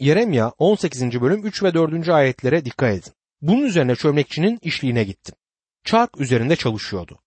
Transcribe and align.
Yeremya 0.00 0.52
18. 0.58 1.20
bölüm 1.20 1.46
3 1.46 1.62
ve 1.62 1.74
4. 1.74 2.08
ayetlere 2.08 2.64
dikkat 2.64 2.94
edin. 2.94 3.12
Bunun 3.42 3.62
üzerine 3.62 3.96
çömlekçinin 3.96 4.58
işliğine 4.62 5.04
gittim. 5.04 5.34
Çark 5.84 6.20
üzerinde 6.20 6.56
çalışıyordu. 6.56 7.18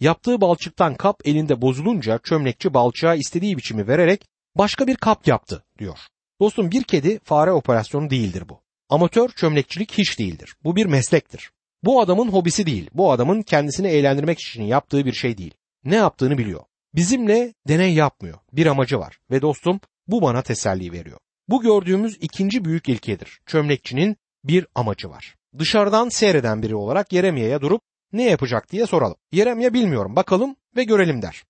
Yaptığı 0.00 0.40
balçıktan 0.40 0.94
kap 0.94 1.20
elinde 1.24 1.62
bozulunca 1.62 2.18
çömlekçi 2.18 2.74
balçığa 2.74 3.14
istediği 3.14 3.56
biçimi 3.56 3.88
vererek 3.88 4.24
başka 4.56 4.86
bir 4.86 4.96
kap 4.96 5.26
yaptı 5.26 5.64
diyor. 5.78 5.98
Dostum 6.40 6.70
bir 6.70 6.82
kedi 6.82 7.18
fare 7.18 7.52
operasyonu 7.52 8.10
değildir 8.10 8.44
bu. 8.48 8.60
Amatör 8.88 9.28
çömlekçilik 9.28 9.92
hiç 9.92 10.18
değildir. 10.18 10.56
Bu 10.64 10.76
bir 10.76 10.86
meslektir. 10.86 11.50
Bu 11.84 12.00
adamın 12.00 12.28
hobisi 12.28 12.66
değil. 12.66 12.90
Bu 12.94 13.12
adamın 13.12 13.42
kendisini 13.42 13.88
eğlendirmek 13.88 14.38
için 14.40 14.62
yaptığı 14.62 15.06
bir 15.06 15.12
şey 15.12 15.38
değil. 15.38 15.54
Ne 15.84 15.96
yaptığını 15.96 16.38
biliyor. 16.38 16.64
Bizimle 16.94 17.54
deney 17.68 17.94
yapmıyor. 17.94 18.38
Bir 18.52 18.66
amacı 18.66 18.98
var 18.98 19.18
ve 19.30 19.42
dostum 19.42 19.80
bu 20.06 20.22
bana 20.22 20.42
teselli 20.42 20.92
veriyor. 20.92 21.18
Bu 21.48 21.62
gördüğümüz 21.62 22.18
ikinci 22.20 22.64
büyük 22.64 22.88
ilkedir. 22.88 23.40
Çömlekçinin 23.46 24.16
bir 24.44 24.66
amacı 24.74 25.10
var. 25.10 25.34
Dışarıdan 25.58 26.08
seyreden 26.08 26.62
biri 26.62 26.74
olarak 26.74 27.12
Yeremya'ya 27.12 27.60
durup 27.60 27.82
ne 28.12 28.22
yapacak 28.22 28.72
diye 28.72 28.86
soralım. 28.86 29.16
Yeremya 29.32 29.74
bilmiyorum 29.74 30.16
bakalım 30.16 30.56
ve 30.76 30.84
görelim 30.84 31.22
der. 31.22 31.44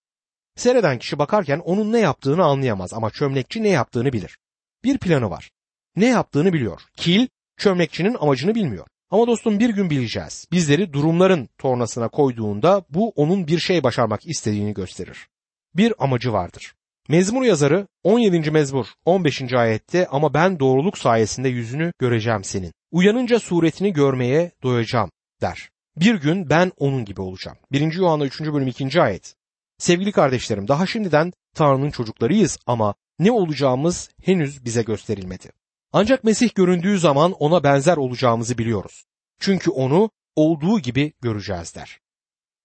Seyreden 0.57 0.99
kişi 0.99 1.19
bakarken 1.19 1.59
onun 1.59 1.93
ne 1.93 1.99
yaptığını 1.99 2.45
anlayamaz 2.45 2.95
ama 2.95 3.11
çömlekçi 3.11 3.63
ne 3.63 3.69
yaptığını 3.69 4.13
bilir. 4.13 4.39
Bir 4.85 4.99
planı 4.99 5.31
var. 5.31 5.51
Ne 5.97 6.07
yaptığını 6.07 6.53
biliyor. 6.53 6.83
Kil 6.97 7.29
çömlekçinin 7.57 8.17
amacını 8.21 8.55
bilmiyor. 8.55 8.87
Ama 9.11 9.27
dostum 9.27 9.59
bir 9.59 9.71
gün 9.71 9.91
bileceğiz. 9.91 10.47
Bizleri 10.53 10.93
durumların 10.93 11.49
tornasına 11.59 12.09
koyduğunda 12.09 12.85
bu 12.91 13.09
onun 13.11 13.47
bir 13.47 13.59
şey 13.59 13.83
başarmak 13.83 14.27
istediğini 14.27 14.75
gösterir. 14.75 15.29
Bir 15.75 15.95
amacı 15.99 16.33
vardır. 16.33 16.75
Mezmur 17.13 17.43
yazarı 17.43 17.87
17. 18.03 18.51
mezmur 18.51 18.87
15. 19.05 19.53
ayette 19.53 20.07
ama 20.07 20.35
ben 20.35 20.61
doğruluk 20.61 20.99
sayesinde 20.99 21.49
yüzünü 21.49 21.93
göreceğim 21.99 22.45
senin. 22.45 22.73
Uyanınca 22.91 23.41
suretini 23.41 23.93
görmeye 23.93 24.51
doyacağım 24.63 25.11
der. 25.41 25.71
Bir 25.97 26.15
gün 26.15 26.51
ben 26.51 26.73
onun 26.77 27.05
gibi 27.05 27.21
olacağım. 27.21 27.59
1. 27.73 27.93
Yuhanna 27.93 28.25
3. 28.25 28.41
bölüm 28.41 28.67
2. 28.67 29.03
ayet. 29.03 29.35
Sevgili 29.79 30.13
kardeşlerim 30.13 30.69
daha 30.69 30.87
şimdiden 30.87 31.33
Tanrı'nın 31.55 31.91
çocuklarıyız 31.91 32.59
ama 32.67 32.95
ne 33.19 33.31
olacağımız 33.33 34.11
henüz 34.23 34.65
bize 34.65 34.83
gösterilmedi. 34.83 35.53
Ancak 35.93 36.25
Mesih 36.25 36.55
göründüğü 36.55 36.99
zaman 36.99 37.33
ona 37.33 37.65
benzer 37.65 37.97
olacağımızı 37.97 38.59
biliyoruz. 38.59 39.05
Çünkü 39.41 39.71
onu 39.71 40.11
olduğu 40.37 40.81
gibi 40.81 41.13
göreceğiz 41.21 41.75
der. 41.75 41.99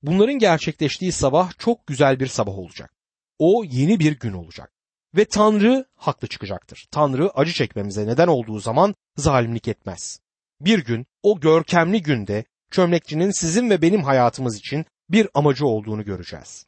Bunların 0.02 0.40
gerçekleştiği 0.40 1.12
sabah 1.12 1.52
çok 1.58 1.88
güzel 1.88 2.20
bir 2.20 2.28
sabah 2.28 2.58
olacak. 2.58 2.97
O 3.40 3.64
yeni 3.64 4.00
bir 4.00 4.20
gün 4.20 4.34
olacak. 4.34 4.72
Ve 5.16 5.26
Tanrı 5.26 5.86
haklı 5.96 6.28
çıkacaktır. 6.28 6.88
Tanrı 6.92 7.30
acı 7.30 7.54
çekmemize 7.54 8.08
neden 8.08 8.28
olduğu 8.28 8.60
zaman 8.60 8.96
zalimlik 9.18 9.68
etmez. 9.68 10.20
Bir 10.62 10.86
gün 10.86 11.06
o 11.24 11.40
görkemli 11.40 12.02
günde 12.02 12.46
çömlekçinin 12.72 13.32
sizin 13.32 13.70
ve 13.70 13.82
benim 13.82 14.04
hayatımız 14.04 14.58
için 14.58 14.86
bir 15.10 15.28
amacı 15.34 15.66
olduğunu 15.66 16.04
göreceğiz. 16.06 16.66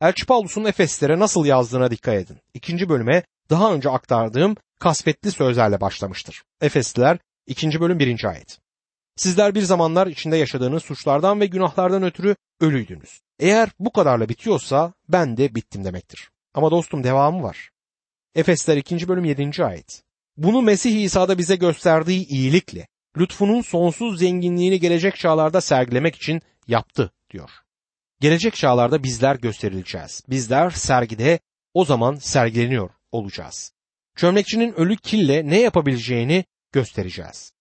Elçi 0.00 0.26
Paulus'un 0.26 0.64
Efeslere 0.64 1.18
nasıl 1.18 1.44
yazdığına 1.44 1.90
dikkat 1.90 2.14
edin. 2.14 2.38
İkinci 2.54 2.88
bölüme 2.88 3.22
daha 3.50 3.74
önce 3.74 3.90
aktardığım 3.90 4.56
kasvetli 4.78 5.32
sözlerle 5.32 5.80
başlamıştır. 5.80 6.42
Efesliler 6.60 7.18
2. 7.46 7.80
bölüm 7.80 7.98
1. 7.98 8.24
ayet. 8.24 8.58
Sizler 9.16 9.54
bir 9.54 9.62
zamanlar 9.62 10.06
içinde 10.06 10.36
yaşadığınız 10.36 10.82
suçlardan 10.82 11.40
ve 11.40 11.46
günahlardan 11.46 12.02
ötürü 12.02 12.36
ölüydünüz. 12.60 13.20
Eğer 13.40 13.70
bu 13.78 13.92
kadarla 13.92 14.28
bitiyorsa 14.28 14.92
ben 15.08 15.36
de 15.36 15.54
bittim 15.54 15.84
demektir. 15.84 16.30
Ama 16.54 16.70
dostum 16.70 17.04
devamı 17.04 17.42
var. 17.42 17.70
Efesler 18.34 18.76
2. 18.76 19.08
bölüm 19.08 19.24
7. 19.24 19.64
ayet. 19.64 20.02
Bunu 20.36 20.62
Mesih 20.62 21.02
İsa'da 21.02 21.38
bize 21.38 21.56
gösterdiği 21.56 22.26
iyilikle, 22.26 22.88
lütfunun 23.16 23.60
sonsuz 23.60 24.18
zenginliğini 24.18 24.80
gelecek 24.80 25.16
çağlarda 25.16 25.60
sergilemek 25.60 26.16
için 26.16 26.40
yaptı 26.66 27.12
diyor. 27.30 27.50
Gelecek 28.20 28.54
çağlarda 28.54 29.02
bizler 29.02 29.36
gösterileceğiz. 29.36 30.22
Bizler 30.28 30.70
sergide 30.70 31.38
o 31.74 31.84
zaman 31.84 32.14
sergileniyor 32.14 32.90
olacağız. 33.12 33.72
Çömlekçinin 34.16 34.72
ölü 34.72 34.96
kille 34.96 35.46
ne 35.46 35.60
yapabileceğini 35.60 36.44
göstereceğiz. 36.72 37.52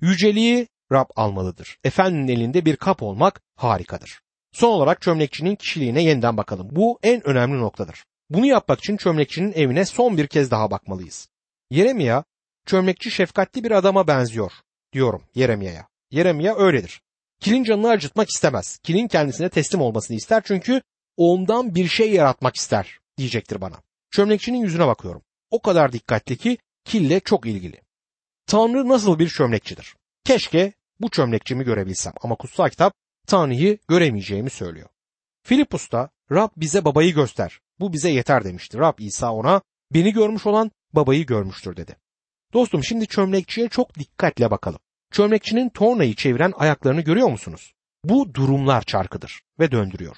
Yüceliği 0.00 0.68
Rab 0.92 1.10
almalıdır. 1.16 1.78
Efendinin 1.84 2.28
elinde 2.28 2.64
bir 2.64 2.76
kap 2.76 3.02
olmak 3.02 3.40
harikadır. 3.56 4.20
Son 4.52 4.68
olarak 4.68 5.02
çömlekçinin 5.02 5.56
kişiliğine 5.56 6.02
yeniden 6.02 6.36
bakalım. 6.36 6.68
Bu 6.72 6.98
en 7.02 7.26
önemli 7.26 7.60
noktadır. 7.60 8.04
Bunu 8.30 8.46
yapmak 8.46 8.78
için 8.78 8.96
çömlekçinin 8.96 9.52
evine 9.52 9.84
son 9.84 10.16
bir 10.16 10.26
kez 10.26 10.50
daha 10.50 10.70
bakmalıyız. 10.70 11.28
Yeremia, 11.70 12.24
çömlekçi 12.66 13.10
şefkatli 13.10 13.64
bir 13.64 13.70
adama 13.70 14.06
benziyor 14.06 14.52
diyorum 14.92 15.22
Yeremia'ya. 15.34 15.88
Yeremia 16.10 16.56
öyledir. 16.56 17.02
Kilin 17.40 17.64
canını 17.64 17.88
acıtmak 17.88 18.28
istemez. 18.28 18.78
Kilin 18.78 19.08
kendisine 19.08 19.48
teslim 19.48 19.80
olmasını 19.80 20.16
ister 20.16 20.42
çünkü 20.46 20.82
ondan 21.16 21.74
bir 21.74 21.88
şey 21.88 22.12
yaratmak 22.12 22.56
ister 22.56 22.98
diyecektir 23.18 23.60
bana. 23.60 23.76
Çömlekçinin 24.10 24.58
yüzüne 24.58 24.86
bakıyorum. 24.86 25.22
O 25.50 25.62
kadar 25.62 25.92
dikkatli 25.92 26.36
ki 26.36 26.58
kille 26.84 27.20
çok 27.20 27.46
ilgili. 27.46 27.80
Tanrı 28.46 28.88
nasıl 28.88 29.18
bir 29.18 29.28
çömlekçidir? 29.28 29.96
Keşke 30.24 30.72
bu 31.00 31.10
çömlekçimi 31.10 31.64
görebilsem 31.64 32.12
ama 32.22 32.34
kutsal 32.34 32.68
kitap 32.68 32.94
Tanrı'yı 33.28 33.78
göremeyeceğimi 33.88 34.50
söylüyor. 34.50 34.88
Filipus'ta 35.42 36.10
Rab 36.32 36.48
bize 36.56 36.84
babayı 36.84 37.14
göster. 37.14 37.60
Bu 37.80 37.92
bize 37.92 38.10
yeter 38.10 38.44
demişti. 38.44 38.78
Rab 38.78 38.98
İsa 38.98 39.32
ona 39.32 39.62
beni 39.94 40.12
görmüş 40.12 40.46
olan 40.46 40.70
babayı 40.92 41.26
görmüştür 41.26 41.76
dedi. 41.76 41.96
Dostum 42.52 42.84
şimdi 42.84 43.06
çömlekçiye 43.06 43.68
çok 43.68 43.94
dikkatle 43.94 44.50
bakalım. 44.50 44.80
Çömlekçinin 45.12 45.68
tornayı 45.68 46.14
çeviren 46.14 46.52
ayaklarını 46.56 47.00
görüyor 47.00 47.28
musunuz? 47.28 47.74
Bu 48.04 48.34
durumlar 48.34 48.82
çarkıdır 48.82 49.42
ve 49.60 49.70
döndürüyor. 49.70 50.16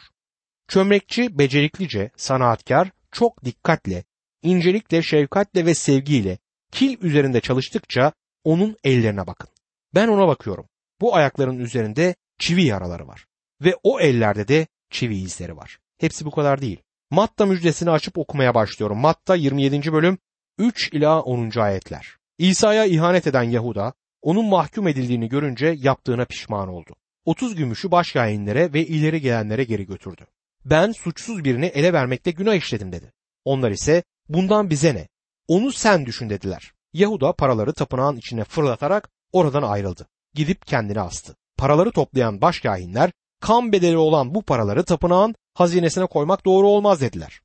Çömlekçi 0.69 1.39
beceriklice, 1.39 2.11
sanaatkar, 2.17 2.91
çok 3.13 3.45
dikkatle, 3.45 4.05
incelikle, 4.43 5.03
şefkatle 5.03 5.67
ve 5.67 5.75
sevgiyle 5.75 6.39
kil 6.73 7.03
üzerinde 7.03 7.41
çalıştıkça 7.41 8.13
onun 8.45 8.77
ellerine 8.85 9.27
bakın. 9.27 9.49
Ben 9.95 10.09
ona 10.09 10.29
bakıyorum. 10.29 10.69
Bu 11.01 11.15
ayakların 11.17 11.59
üzerinde 11.59 12.15
çivi 12.41 12.65
yaraları 12.65 13.09
var. 13.09 13.27
Ve 13.61 13.77
o 13.83 14.01
ellerde 14.01 14.49
de 14.49 14.67
çivi 14.91 15.17
izleri 15.17 15.57
var. 15.57 15.79
Hepsi 15.99 16.25
bu 16.25 16.31
kadar 16.31 16.61
değil. 16.61 16.83
Matta 17.11 17.47
müjdesini 17.47 17.91
açıp 17.91 18.19
okumaya 18.19 18.55
başlıyorum. 18.55 18.99
Matta 18.99 19.35
27. 19.35 19.93
bölüm 19.93 20.19
3 20.59 20.93
ila 20.93 21.23
10. 21.23 21.51
ayetler. 21.61 22.17
İsa'ya 22.39 22.85
ihanet 22.85 23.27
eden 23.27 23.43
Yahuda 23.43 23.93
onun 24.23 24.45
mahkum 24.45 24.89
edildiğini 24.89 25.29
görünce 25.29 25.75
yaptığına 25.79 26.25
pişman 26.25 26.69
oldu. 26.69 26.97
30 27.25 27.55
gümüşü 27.55 27.91
baş 27.91 28.07
başkâhinlere 28.07 28.73
ve 28.73 28.87
ileri 28.87 29.21
gelenlere 29.21 29.65
geri 29.65 29.87
götürdü. 29.87 30.27
Ben 30.65 30.93
suçsuz 30.93 31.45
birini 31.45 31.67
ele 31.67 31.93
vermekte 31.93 32.31
günah 32.31 32.55
işledim 32.55 32.93
dedi. 32.93 33.13
Onlar 33.45 33.71
ise 33.71 34.03
bundan 34.29 34.71
bize 34.71 34.95
ne? 34.95 35.09
Onu 35.49 35.73
sen 35.73 36.07
düşün 36.07 36.31
dediler. 36.31 36.73
Yahuda 36.93 37.33
paraları 37.33 37.73
tapınağın 37.73 38.17
içine 38.17 38.45
fırlatarak 38.45 39.11
oradan 39.33 39.63
ayrıldı. 39.63 40.07
Gidip 40.35 40.67
kendini 40.67 41.01
astı. 41.01 41.37
Paraları 41.61 41.91
toplayan 41.93 42.41
başkahinler 42.41 43.11
kan 43.41 43.73
bedeli 43.73 43.97
olan 43.97 44.35
bu 44.35 44.43
paraları 44.43 44.85
tapınağın 44.85 45.35
hazinesine 45.55 46.07
koymak 46.07 46.45
doğru 46.45 46.69
olmaz 46.69 47.01
dediler. 47.01 47.41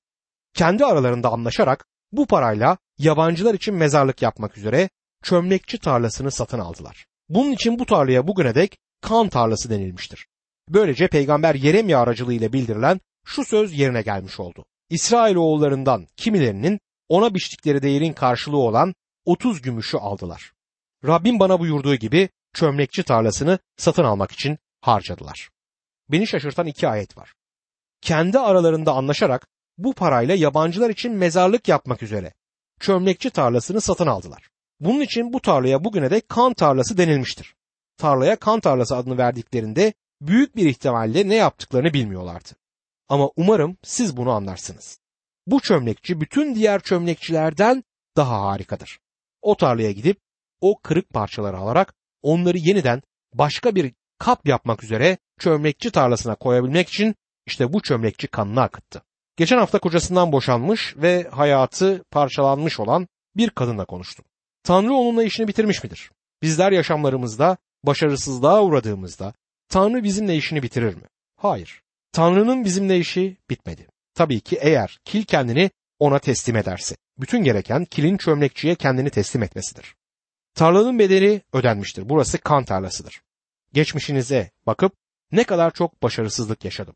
Kendi 0.54 0.86
aralarında 0.86 1.30
anlaşarak 1.30 1.86
bu 2.12 2.28
parayla 2.28 2.78
yabancılar 2.98 3.54
için 3.54 3.76
mezarlık 3.76 4.22
yapmak 4.22 4.58
üzere 4.58 4.90
çömlekçi 5.24 5.80
tarlasını 5.80 6.32
satın 6.32 6.60
aldılar. 6.60 7.06
Bunun 7.30 7.52
için 7.52 7.80
bu 7.80 7.86
tarlaya 7.86 8.28
bugüne 8.28 8.56
dek 8.56 8.78
kan 9.02 9.30
tarlası 9.30 9.70
denilmiştir. 9.70 10.28
Böylece 10.70 11.08
peygamber 11.08 11.56
Yeremya 11.56 12.00
aracılığıyla 12.00 12.54
bildirilen 12.54 13.00
şu 13.26 13.46
söz 13.46 13.74
yerine 13.74 14.02
gelmiş 14.02 14.40
oldu. 14.40 14.66
İsrail 14.90 15.36
oğullarından 15.36 16.08
kimilerinin 16.18 16.80
ona 17.10 17.34
biçtikleri 17.34 17.82
değerin 17.82 18.14
karşılığı 18.14 18.58
olan 18.58 18.94
30 19.26 19.62
gümüşü 19.62 19.98
aldılar. 19.98 20.52
Rabbim 21.06 21.40
bana 21.40 21.60
buyurduğu 21.60 21.96
gibi 21.96 22.30
çömlekçi 22.56 23.04
tarlasını 23.04 23.60
satın 23.78 24.04
almak 24.04 24.32
için 24.32 24.58
harcadılar. 24.82 25.50
Beni 26.12 26.28
şaşırtan 26.28 26.68
iki 26.68 26.88
ayet 26.88 27.18
var. 27.18 27.34
Kendi 28.02 28.40
aralarında 28.40 28.94
anlaşarak 28.94 29.48
bu 29.78 29.94
parayla 29.94 30.36
yabancılar 30.36 30.90
için 30.90 31.12
mezarlık 31.12 31.68
yapmak 31.68 32.04
üzere 32.04 32.34
çömlekçi 32.80 33.30
tarlasını 33.30 33.82
satın 33.82 34.08
aldılar. 34.08 34.50
Bunun 34.80 35.02
için 35.02 35.34
bu 35.34 35.42
tarlaya 35.42 35.84
bugüne 35.84 36.12
de 36.12 36.22
kan 36.22 36.54
tarlası 36.54 36.98
denilmiştir. 36.98 37.56
Tarlaya 37.98 38.36
kan 38.36 38.60
tarlası 38.60 38.96
adını 38.96 39.18
verdiklerinde 39.18 39.94
büyük 40.22 40.56
bir 40.56 40.66
ihtimalle 40.66 41.30
ne 41.30 41.36
yaptıklarını 41.36 41.94
bilmiyorlardı. 41.94 42.50
Ama 43.10 43.30
umarım 43.36 43.78
siz 43.84 44.18
bunu 44.18 44.32
anlarsınız. 44.32 45.00
Bu 45.48 45.60
çömlekçi 45.60 46.22
bütün 46.22 46.56
diğer 46.56 46.80
çömlekçilerden 46.80 47.84
daha 48.18 48.42
harikadır. 48.42 49.00
O 49.42 49.58
tarlaya 49.58 49.92
gidip 49.92 50.18
o 50.62 50.80
kırık 50.82 51.10
parçaları 51.10 51.58
alarak 51.58 51.94
onları 52.26 52.58
yeniden 52.58 53.02
başka 53.34 53.76
bir 53.76 53.94
kap 54.20 54.48
yapmak 54.48 54.84
üzere 54.84 55.18
çömlekçi 55.40 55.92
tarlasına 55.92 56.36
koyabilmek 56.36 56.90
için 56.90 57.16
işte 57.46 57.74
bu 57.74 57.82
çömlekçi 57.82 58.28
kanını 58.28 58.62
akıttı. 58.62 59.02
Geçen 59.38 59.58
hafta 59.58 59.80
kocasından 59.80 60.32
boşanmış 60.32 60.96
ve 60.98 61.28
hayatı 61.32 62.04
parçalanmış 62.12 62.80
olan 62.80 63.08
bir 63.38 63.50
kadınla 63.50 63.86
konuştum. 63.86 64.26
Tanrı 64.64 64.94
onunla 64.94 65.24
işini 65.24 65.48
bitirmiş 65.48 65.84
midir? 65.84 66.12
Bizler 66.42 66.72
yaşamlarımızda 66.72 67.58
başarısızlığa 67.84 68.64
uğradığımızda 68.64 69.34
Tanrı 69.70 70.04
bizimle 70.04 70.36
işini 70.36 70.64
bitirir 70.64 70.96
mi? 70.96 71.04
Hayır. 71.38 71.82
Tanrı'nın 72.12 72.66
bizimle 72.66 73.00
işi 73.00 73.38
bitmedi. 73.50 73.88
Tabii 74.14 74.40
ki 74.40 74.58
eğer 74.62 75.00
kil 75.06 75.24
kendini 75.24 75.72
ona 76.00 76.20
teslim 76.20 76.56
ederse. 76.56 76.96
Bütün 77.18 77.44
gereken 77.44 77.86
kilin 77.86 78.18
çömlekçiye 78.18 78.76
kendini 78.76 79.10
teslim 79.10 79.44
etmesidir. 79.44 79.96
Tarlanın 80.56 81.00
bedeli 81.00 81.42
ödenmiştir. 81.54 82.10
Burası 82.10 82.38
kan 82.38 82.66
tarlasıdır. 82.66 83.22
Geçmişinize 83.74 84.52
bakıp 84.66 84.94
ne 85.32 85.44
kadar 85.44 85.72
çok 85.72 86.04
başarısızlık 86.04 86.66
yaşadım. 86.66 86.96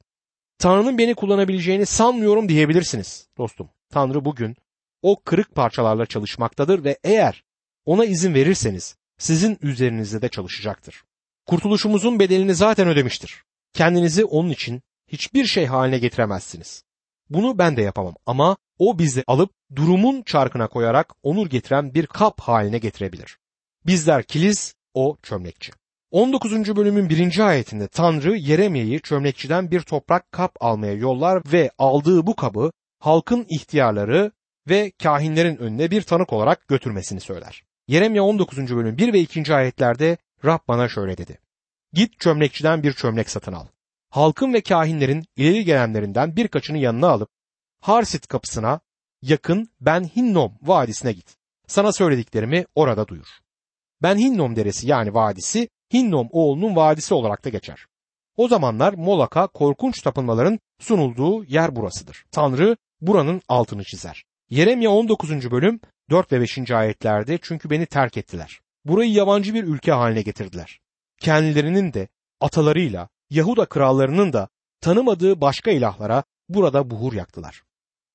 Tanrı'nın 0.57 0.97
beni 0.97 1.15
kullanabileceğini 1.15 1.85
sanmıyorum 1.85 2.49
diyebilirsiniz 2.49 3.27
dostum. 3.37 3.69
Tanrı 3.89 4.25
bugün 4.25 4.55
o 5.01 5.21
kırık 5.23 5.55
parçalarla 5.55 6.05
çalışmaktadır 6.05 6.83
ve 6.83 6.97
eğer 7.03 7.43
ona 7.85 8.05
izin 8.05 8.33
verirseniz 8.33 8.95
sizin 9.17 9.57
üzerinizde 9.61 10.21
de 10.21 10.29
çalışacaktır. 10.29 11.03
Kurtuluşumuzun 11.45 12.19
bedelini 12.19 12.55
zaten 12.55 12.87
ödemiştir. 12.87 13.43
Kendinizi 13.73 14.25
onun 14.25 14.49
için 14.49 14.81
hiçbir 15.07 15.45
şey 15.45 15.65
haline 15.65 15.99
getiremezsiniz. 15.99 16.83
Bunu 17.29 17.57
ben 17.57 17.77
de 17.77 17.81
yapamam 17.81 18.15
ama 18.25 18.57
o 18.77 18.99
bizi 18.99 19.23
alıp 19.27 19.51
durumun 19.75 20.21
çarkına 20.21 20.67
koyarak 20.67 21.13
onur 21.23 21.49
getiren 21.49 21.93
bir 21.93 22.05
kap 22.05 22.39
haline 22.39 22.77
getirebilir. 22.77 23.38
Bizler 23.85 24.23
kiliz, 24.23 24.75
o 24.93 25.17
çömlekçi. 25.23 25.71
19. 26.11 26.75
bölümün 26.75 27.09
1. 27.09 27.39
ayetinde 27.39 27.87
Tanrı 27.87 28.35
Yeremye'yi 28.35 29.01
çömlekçiden 29.01 29.71
bir 29.71 29.81
toprak 29.81 30.31
kap 30.31 30.55
almaya 30.59 30.93
yollar 30.93 31.43
ve 31.51 31.71
aldığı 31.77 32.27
bu 32.27 32.35
kabı 32.35 32.71
halkın 32.99 33.45
ihtiyarları 33.49 34.31
ve 34.69 34.91
kahinlerin 35.03 35.57
önüne 35.57 35.91
bir 35.91 36.01
tanık 36.01 36.33
olarak 36.33 36.67
götürmesini 36.67 37.19
söyler. 37.19 37.63
Yeremye 37.87 38.21
19. 38.21 38.57
bölüm 38.57 38.97
1 38.97 39.13
ve 39.13 39.19
2. 39.19 39.55
ayetlerde 39.55 40.17
Rab 40.45 40.59
bana 40.67 40.89
şöyle 40.89 41.17
dedi. 41.17 41.39
Git 41.93 42.19
çömlekçiden 42.19 42.83
bir 42.83 42.93
çömlek 42.93 43.29
satın 43.29 43.53
al. 43.53 43.67
Halkın 44.09 44.53
ve 44.53 44.61
kahinlerin 44.61 45.25
ileri 45.35 45.65
gelenlerinden 45.65 46.35
birkaçını 46.35 46.77
yanına 46.77 47.07
alıp 47.07 47.29
Harsit 47.81 48.27
kapısına 48.27 48.79
yakın 49.21 49.69
Ben 49.81 50.03
Hinnom 50.03 50.53
vadisine 50.61 51.11
git. 51.11 51.35
Sana 51.67 51.91
söylediklerimi 51.91 52.65
orada 52.75 53.07
duyur. 53.07 53.39
Ben 54.01 54.17
Hinnom 54.17 54.55
deresi 54.55 54.87
yani 54.87 55.13
vadisi 55.13 55.69
Hinnom 55.93 56.27
oğlunun 56.31 56.75
vadisi 56.75 57.13
olarak 57.13 57.45
da 57.45 57.49
geçer. 57.49 57.85
O 58.35 58.47
zamanlar 58.47 58.93
Molak'a 58.93 59.47
korkunç 59.47 60.01
tapınmaların 60.01 60.59
sunulduğu 60.79 61.43
yer 61.43 61.75
burasıdır. 61.75 62.25
Tanrı 62.31 62.77
buranın 63.01 63.41
altını 63.47 63.83
çizer. 63.83 64.23
Yeremye 64.49 64.89
19. 64.89 65.51
bölüm 65.51 65.79
4 66.09 66.31
ve 66.31 66.41
5. 66.41 66.71
ayetlerde 66.71 67.39
çünkü 67.41 67.69
beni 67.69 67.85
terk 67.85 68.17
ettiler. 68.17 68.59
Burayı 68.85 69.11
yabancı 69.11 69.53
bir 69.53 69.63
ülke 69.63 69.91
haline 69.91 70.21
getirdiler. 70.21 70.79
Kendilerinin 71.19 71.93
de 71.93 72.07
atalarıyla 72.39 73.09
Yahuda 73.29 73.65
krallarının 73.65 74.33
da 74.33 74.47
tanımadığı 74.81 75.41
başka 75.41 75.71
ilahlara 75.71 76.23
burada 76.49 76.89
buhur 76.89 77.13
yaktılar. 77.13 77.63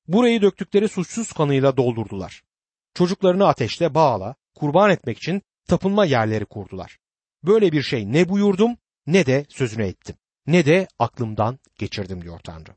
Burayı 0.08 0.42
döktükleri 0.42 0.88
suçsuz 0.88 1.32
kanıyla 1.32 1.76
doldurdular. 1.76 2.42
Çocuklarını 2.94 3.46
ateşte 3.46 3.94
bağla, 3.94 4.34
kurban 4.54 4.90
etmek 4.90 5.19
için 5.19 5.42
tapınma 5.69 6.05
yerleri 6.05 6.44
kurdular. 6.44 6.99
Böyle 7.43 7.72
bir 7.72 7.82
şey 7.82 8.12
ne 8.12 8.28
buyurdum 8.28 8.76
ne 9.06 9.26
de 9.26 9.46
sözüne 9.49 9.87
ettim. 9.87 10.16
Ne 10.46 10.66
de 10.66 10.88
aklımdan 10.99 11.58
geçirdim 11.78 12.22
diyor 12.22 12.38
Tanrı. 12.38 12.70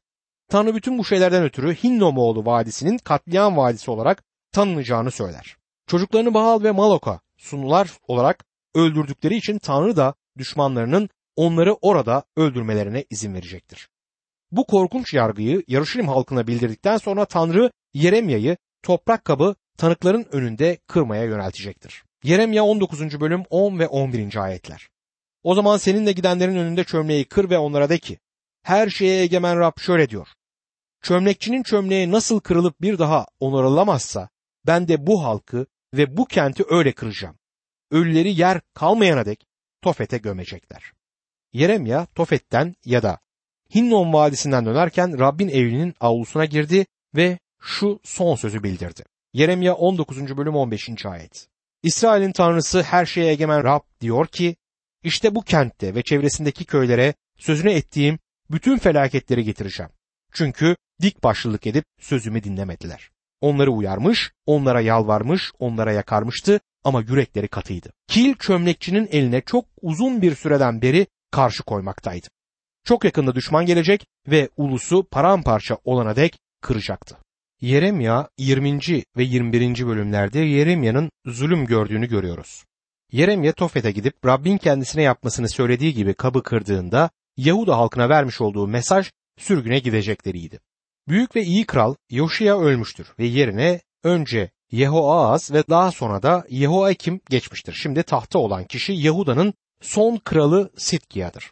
Tanrı 0.49 0.75
bütün 0.75 0.97
bu 0.97 1.05
şeylerden 1.05 1.43
ötürü 1.43 1.75
Hinnomoğlu 1.75 2.45
Vadisi'nin 2.45 2.97
katliam 2.97 3.57
vadisi 3.57 3.91
olarak 3.91 4.23
tanınacağını 4.51 5.11
söyler. 5.11 5.57
Çocuklarını 5.87 6.33
Baal 6.33 6.63
ve 6.63 6.71
Malok'a 6.71 7.19
sunular 7.37 7.91
olarak 8.07 8.45
öldürdükleri 8.75 9.35
için 9.35 9.59
Tanrı 9.59 9.95
da 9.95 10.13
düşmanlarının 10.37 11.09
onları 11.35 11.73
orada 11.73 12.23
öldürmelerine 12.35 13.05
izin 13.09 13.33
verecektir. 13.33 13.89
Bu 14.51 14.65
korkunç 14.65 15.13
yargıyı 15.13 15.63
Yarışilim 15.67 16.07
halkına 16.07 16.47
bildirdikten 16.47 16.97
sonra 16.97 17.25
Tanrı 17.25 17.71
Yeremya'yı 17.93 18.57
toprak 18.83 19.25
kabı 19.25 19.55
tanıkların 19.77 20.25
önünde 20.31 20.77
kırmaya 20.87 21.23
yöneltecektir. 21.23 22.03
Yeremya 22.27 22.63
19. 22.63 23.19
bölüm 23.19 23.43
10 23.49 23.79
ve 23.79 23.87
11. 23.87 24.35
ayetler. 24.35 24.89
O 25.43 25.55
zaman 25.55 25.77
seninle 25.77 26.11
gidenlerin 26.11 26.55
önünde 26.55 26.83
çömleği 26.83 27.25
kır 27.25 27.49
ve 27.49 27.57
onlara 27.57 27.89
de 27.89 27.97
ki, 27.97 28.19
her 28.63 28.89
şeye 28.89 29.21
egemen 29.21 29.59
Rab 29.59 29.79
şöyle 29.79 30.09
diyor. 30.09 30.27
Çömlekçinin 31.01 31.63
çömleği 31.63 32.11
nasıl 32.11 32.39
kırılıp 32.39 32.81
bir 32.81 32.99
daha 32.99 33.25
onarılamazsa 33.39 34.29
ben 34.65 34.87
de 34.87 35.07
bu 35.07 35.23
halkı 35.23 35.65
ve 35.93 36.17
bu 36.17 36.25
kenti 36.25 36.63
öyle 36.69 36.91
kıracağım. 36.91 37.37
Ölüleri 37.91 38.39
yer 38.39 38.61
kalmayana 38.73 39.25
dek 39.25 39.47
Tofet'e 39.81 40.17
gömecekler. 40.17 40.91
Yeremya 41.53 42.05
Tofet'ten 42.05 42.75
ya 42.85 43.03
da 43.03 43.19
Hinnom 43.75 44.13
Vadisi'nden 44.13 44.65
dönerken 44.65 45.19
Rabbin 45.19 45.49
evinin 45.49 45.93
avlusuna 45.99 46.45
girdi 46.45 46.85
ve 47.15 47.39
şu 47.61 47.99
son 48.03 48.35
sözü 48.35 48.63
bildirdi. 48.63 49.03
Yeremya 49.33 49.73
19. 49.73 50.37
bölüm 50.37 50.55
15. 50.55 51.05
ayet. 51.05 51.47
İsrail'in 51.83 52.31
tanrısı 52.31 52.81
her 52.81 53.05
şeye 53.05 53.31
egemen 53.31 53.63
Rab 53.63 53.81
diyor 54.01 54.27
ki, 54.27 54.55
işte 55.03 55.35
bu 55.35 55.41
kentte 55.41 55.95
ve 55.95 56.01
çevresindeki 56.01 56.65
köylere 56.65 57.13
sözüne 57.37 57.73
ettiğim 57.73 58.19
bütün 58.51 58.77
felaketleri 58.77 59.43
getireceğim. 59.43 59.91
Çünkü 60.33 60.75
dik 61.01 61.23
başlılık 61.23 61.67
edip 61.67 61.85
sözümü 61.99 62.43
dinlemediler. 62.43 63.09
Onları 63.41 63.71
uyarmış, 63.71 64.31
onlara 64.45 64.81
yalvarmış, 64.81 65.51
onlara 65.59 65.91
yakarmıştı 65.91 66.59
ama 66.83 67.01
yürekleri 67.01 67.47
katıydı. 67.47 67.89
Kil 68.07 68.35
çömlekçinin 68.35 69.07
eline 69.11 69.41
çok 69.41 69.65
uzun 69.81 70.21
bir 70.21 70.35
süreden 70.35 70.81
beri 70.81 71.07
karşı 71.31 71.63
koymaktaydı. 71.63 72.27
Çok 72.83 73.03
yakında 73.03 73.35
düşman 73.35 73.65
gelecek 73.65 74.05
ve 74.27 74.49
ulusu 74.57 75.07
paramparça 75.11 75.77
olana 75.83 76.15
dek 76.15 76.39
kıracaktı. 76.61 77.17
Yeremya 77.61 78.29
20. 78.37 78.79
ve 79.17 79.23
21. 79.23 79.87
bölümlerde 79.87 80.39
Yeremya'nın 80.39 81.11
zulüm 81.25 81.65
gördüğünü 81.65 82.07
görüyoruz. 82.07 82.63
Yeremya 83.11 83.53
Tofet'e 83.53 83.91
gidip 83.91 84.25
Rabbin 84.25 84.57
kendisine 84.57 85.03
yapmasını 85.03 85.49
söylediği 85.49 85.93
gibi 85.93 86.13
kabı 86.13 86.43
kırdığında 86.43 87.09
Yahuda 87.37 87.77
halkına 87.77 88.09
vermiş 88.09 88.41
olduğu 88.41 88.67
mesaj 88.67 89.11
sürgüne 89.37 89.79
gidecekleriydi. 89.79 90.59
Büyük 91.07 91.35
ve 91.35 91.43
iyi 91.43 91.65
kral 91.65 91.95
Yoşiya 92.09 92.59
ölmüştür 92.59 93.07
ve 93.19 93.25
yerine 93.25 93.81
önce 94.03 94.51
Yehoaz 94.71 95.51
ve 95.51 95.63
daha 95.69 95.91
sonra 95.91 96.23
da 96.23 96.45
Yehoakim 96.49 97.19
geçmiştir. 97.29 97.73
Şimdi 97.73 98.03
tahta 98.03 98.39
olan 98.39 98.63
kişi 98.63 98.93
Yahuda'nın 98.93 99.53
son 99.81 100.17
kralı 100.17 100.71
Sitkia'dır. 100.77 101.51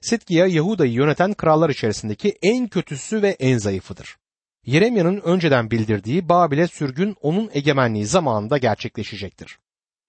Sitkiya 0.00 0.46
Yahuda'yı 0.46 0.92
yöneten 0.92 1.34
krallar 1.34 1.70
içerisindeki 1.70 2.38
en 2.42 2.68
kötüsü 2.68 3.22
ve 3.22 3.28
en 3.28 3.58
zayıfıdır. 3.58 4.19
Yeremya'nın 4.66 5.20
önceden 5.20 5.70
bildirdiği 5.70 6.28
Babil'e 6.28 6.66
sürgün 6.66 7.16
onun 7.20 7.50
egemenliği 7.52 8.06
zamanında 8.06 8.58
gerçekleşecektir. 8.58 9.58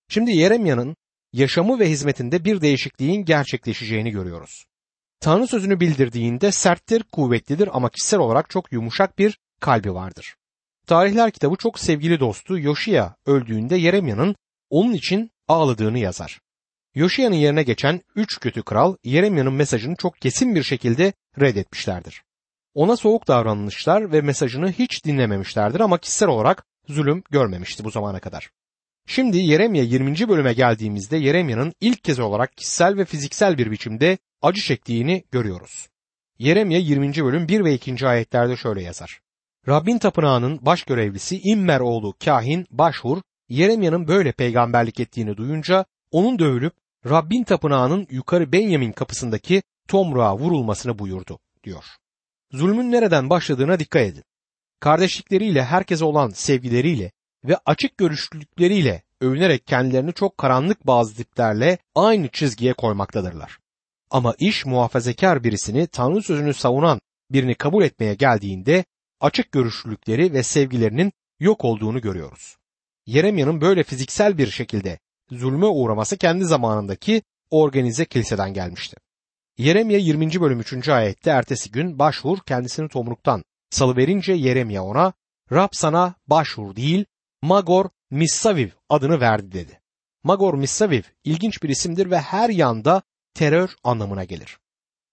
Şimdi 0.10 0.32
Yeremya'nın 0.32 0.96
yaşamı 1.34 1.80
ve 1.80 1.90
hizmetinde 1.90 2.46
bir 2.46 2.62
değişikliğin 2.62 3.26
gerçekleşeceğini 3.26 4.12
görüyoruz. 4.12 4.66
Tanrı 5.20 5.48
sözünü 5.48 5.80
bildirdiğinde 5.80 6.52
serttir, 6.52 7.04
kuvvetlidir 7.04 7.70
ama 7.74 7.90
kişisel 7.90 8.20
olarak 8.20 8.50
çok 8.50 8.72
yumuşak 8.72 9.18
bir 9.18 9.40
kalbi 9.60 9.94
vardır. 9.94 10.36
Tarihler 10.88 11.32
kitabı 11.32 11.56
çok 11.56 11.80
sevgili 11.80 12.20
dostu 12.20 12.60
Yoşiya 12.60 13.16
öldüğünde 13.26 13.76
Yeremya'nın 13.76 14.36
onun 14.70 14.94
için 14.94 15.32
ağladığını 15.48 16.00
yazar. 16.00 16.40
Yoşiya'nın 16.96 17.36
yerine 17.36 17.64
geçen 17.64 18.02
üç 18.16 18.40
kötü 18.40 18.64
kral 18.64 18.96
Yeremya'nın 19.04 19.54
mesajını 19.54 19.96
çok 19.96 20.22
kesin 20.22 20.56
bir 20.56 20.64
şekilde 20.64 21.14
reddetmişlerdir. 21.40 22.24
Ona 22.74 22.98
soğuk 22.98 23.28
davranışlar 23.28 24.12
ve 24.12 24.22
mesajını 24.22 24.72
hiç 24.72 25.06
dinlememişlerdir 25.06 25.80
ama 25.80 25.98
kişisel 25.98 26.30
olarak 26.30 26.66
zulüm 26.88 27.24
görmemişti 27.32 27.84
bu 27.84 27.92
zamana 27.92 28.20
kadar. 28.20 28.50
Şimdi 29.08 29.38
Yeremya 29.38 29.84
20. 29.84 30.30
bölüme 30.30 30.54
geldiğimizde 30.54 31.18
Yeremya'nın 31.18 31.74
ilk 31.82 32.04
kez 32.04 32.20
olarak 32.20 32.58
kişisel 32.58 32.98
ve 32.98 33.06
fiziksel 33.06 33.58
bir 33.58 33.72
biçimde 33.72 34.18
acı 34.42 34.62
çektiğini 34.62 35.24
görüyoruz. 35.32 35.90
Yeremya 36.40 36.80
20. 36.80 37.16
bölüm 37.16 37.48
1 37.48 37.64
ve 37.64 37.74
2. 37.74 38.08
ayetlerde 38.08 38.56
şöyle 38.56 38.84
yazar. 38.84 39.22
Rabbin 39.68 39.98
tapınağının 39.98 40.66
baş 40.66 40.84
görevlisi 40.84 41.42
İmmer 41.44 41.80
oğlu 41.80 42.14
kahin 42.26 42.66
Başhur, 42.72 43.22
Yeremya'nın 43.50 44.08
böyle 44.08 44.32
peygamberlik 44.32 45.00
ettiğini 45.00 45.38
duyunca 45.38 45.86
onun 46.12 46.40
dövülüp 46.40 46.74
Rabbin 47.10 47.44
tapınağının 47.44 48.08
yukarı 48.10 48.52
Benyamin 48.52 48.92
kapısındaki 48.92 49.64
tomruğa 49.88 50.38
vurulmasını 50.38 51.00
buyurdu, 51.00 51.40
diyor. 51.64 51.84
Zulmün 52.54 52.92
nereden 52.92 53.30
başladığına 53.30 53.80
dikkat 53.80 54.02
edin. 54.02 54.24
Kardeşlikleriyle 54.80 55.64
herkese 55.64 56.06
olan 56.06 56.30
sevgileriyle 56.30 57.12
ve 57.46 57.58
açık 57.66 57.98
görüşlülükleriyle 57.98 59.04
övünerek 59.22 59.68
kendilerini 59.68 60.14
çok 60.14 60.38
karanlık 60.38 60.88
bazı 60.88 61.16
tiplerle 61.16 61.78
aynı 61.96 62.28
çizgiye 62.28 62.74
koymaktadırlar. 62.74 63.58
Ama 64.10 64.36
iş 64.40 64.66
muhafazakar 64.66 65.44
birisini 65.44 65.88
Tanrı 65.88 66.24
sözünü 66.24 66.54
savunan 66.54 67.02
birini 67.32 67.56
kabul 67.56 67.84
etmeye 67.84 68.14
geldiğinde 68.14 68.86
açık 69.20 69.52
görüşlülükleri 69.52 70.34
ve 70.34 70.44
sevgilerinin 70.44 71.12
yok 71.40 71.66
olduğunu 71.66 72.02
görüyoruz. 72.02 72.58
Yeremya'nın 73.06 73.62
böyle 73.62 73.84
fiziksel 73.84 74.38
bir 74.38 74.48
şekilde 74.48 75.00
zulme 75.30 75.66
uğraması 75.66 76.18
kendi 76.18 76.46
zamanındaki 76.46 77.22
organize 77.50 78.06
kiliseden 78.06 78.54
gelmişti. 78.54 78.98
Yeremya 79.62 79.98
20. 79.98 80.42
bölüm 80.42 80.60
3. 80.60 80.90
ayette 80.90 81.30
ertesi 81.30 81.72
gün 81.72 82.00
başvur 82.00 82.38
kendisini 82.46 82.90
tomruktan 82.90 83.44
salıverince 83.70 84.34
Yeremya 84.34 84.84
ona 84.84 85.14
Rab 85.52 85.70
sana 85.72 86.16
başvur 86.28 86.76
değil 86.76 87.06
Magor 87.42 87.90
Missaviv 88.12 88.70
adını 88.90 89.20
verdi 89.20 89.52
dedi. 89.52 89.82
Magor 90.24 90.54
Missaviv 90.54 91.02
ilginç 91.24 91.64
bir 91.64 91.70
isimdir 91.70 92.12
ve 92.12 92.20
her 92.20 92.50
yanda 92.50 93.02
terör 93.34 93.70
anlamına 93.84 94.24
gelir. 94.24 94.58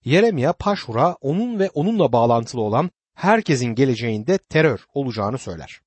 Yeremya 0.04 0.52
Paşhur'a 0.52 1.14
onun 1.20 1.58
ve 1.58 1.70
onunla 1.74 2.12
bağlantılı 2.12 2.60
olan 2.60 2.90
herkesin 3.14 3.74
geleceğinde 3.74 4.38
terör 4.38 4.80
olacağını 4.94 5.38
söyler. 5.38 5.80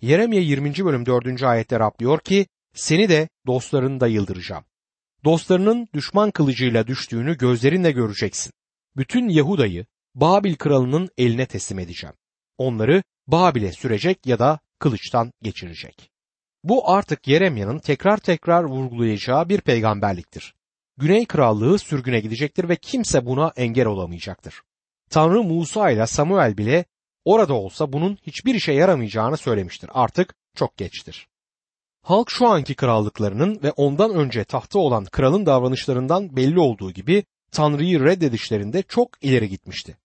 Yeremya 0.00 0.40
20. 0.40 0.84
bölüm 0.84 1.06
4. 1.06 1.42
ayette 1.42 1.80
Rab 1.80 1.98
diyor 1.98 2.20
ki 2.20 2.46
seni 2.74 3.08
de 3.08 3.28
dostlarını 3.46 4.00
da 4.00 4.06
yıldıracağım. 4.06 4.64
Dostlarının 5.26 5.88
düşman 5.94 6.30
kılıcıyla 6.30 6.86
düştüğünü 6.86 7.38
gözlerinle 7.38 7.90
göreceksin. 7.90 8.52
Bütün 8.96 9.28
Yahuda'yı 9.28 9.86
Babil 10.14 10.56
kralının 10.56 11.08
eline 11.18 11.46
teslim 11.46 11.78
edeceğim. 11.78 12.16
Onları 12.58 13.02
Babil'e 13.26 13.72
sürecek 13.72 14.26
ya 14.26 14.38
da 14.38 14.58
kılıçtan 14.78 15.32
geçirecek. 15.42 16.10
Bu 16.64 16.90
artık 16.90 17.28
Yeremya'nın 17.28 17.78
tekrar 17.78 18.16
tekrar 18.16 18.64
vurgulayacağı 18.64 19.48
bir 19.48 19.60
peygamberliktir. 19.60 20.54
Güney 20.96 21.26
Krallığı 21.26 21.78
sürgüne 21.78 22.20
gidecektir 22.20 22.68
ve 22.68 22.76
kimse 22.76 23.26
buna 23.26 23.52
engel 23.56 23.86
olamayacaktır. 23.86 24.62
Tanrı 25.10 25.42
Musa 25.42 25.90
ile 25.90 26.06
Samuel 26.06 26.56
bile 26.56 26.84
orada 27.24 27.54
olsa 27.54 27.92
bunun 27.92 28.18
hiçbir 28.26 28.54
işe 28.54 28.72
yaramayacağını 28.72 29.36
söylemiştir. 29.36 29.90
Artık 29.94 30.34
çok 30.56 30.76
geçtir. 30.76 31.28
Halk 32.06 32.30
şu 32.30 32.46
anki 32.46 32.74
krallıklarının 32.74 33.62
ve 33.62 33.72
ondan 33.72 34.14
önce 34.14 34.44
tahta 34.44 34.78
olan 34.78 35.04
kralın 35.04 35.46
davranışlarından 35.46 36.36
belli 36.36 36.60
olduğu 36.60 36.90
gibi 36.92 37.24
Tanrı'yı 37.50 38.04
reddedişlerinde 38.04 38.82
çok 38.82 39.08
ileri 39.24 39.48
gitmişti. 39.48 39.96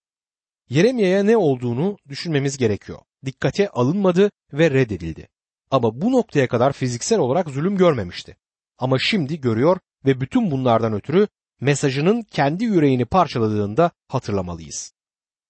Yeremya'ya 0.70 1.24
ne 1.24 1.38
olduğunu 1.38 1.98
düşünmemiz 2.10 2.58
gerekiyor. 2.58 3.00
Dikkate 3.25 3.70
alınmadı 3.70 4.31
ve 4.53 4.72
reddedildi. 4.72 5.27
Ama 5.72 6.01
bu 6.01 6.12
noktaya 6.12 6.48
kadar 6.48 6.74
fiziksel 6.74 7.20
olarak 7.20 7.50
zulüm 7.50 7.77
görmemişti. 7.77 8.38
Ama 8.77 8.98
şimdi 9.00 9.41
görüyor 9.41 9.77
ve 10.05 10.22
bütün 10.22 10.51
bunlardan 10.51 10.93
ötürü 10.93 11.27
mesajının 11.60 12.22
kendi 12.22 12.63
yüreğini 12.63 13.05
parçaladığında 13.05 13.91
hatırlamalıyız. 14.08 14.93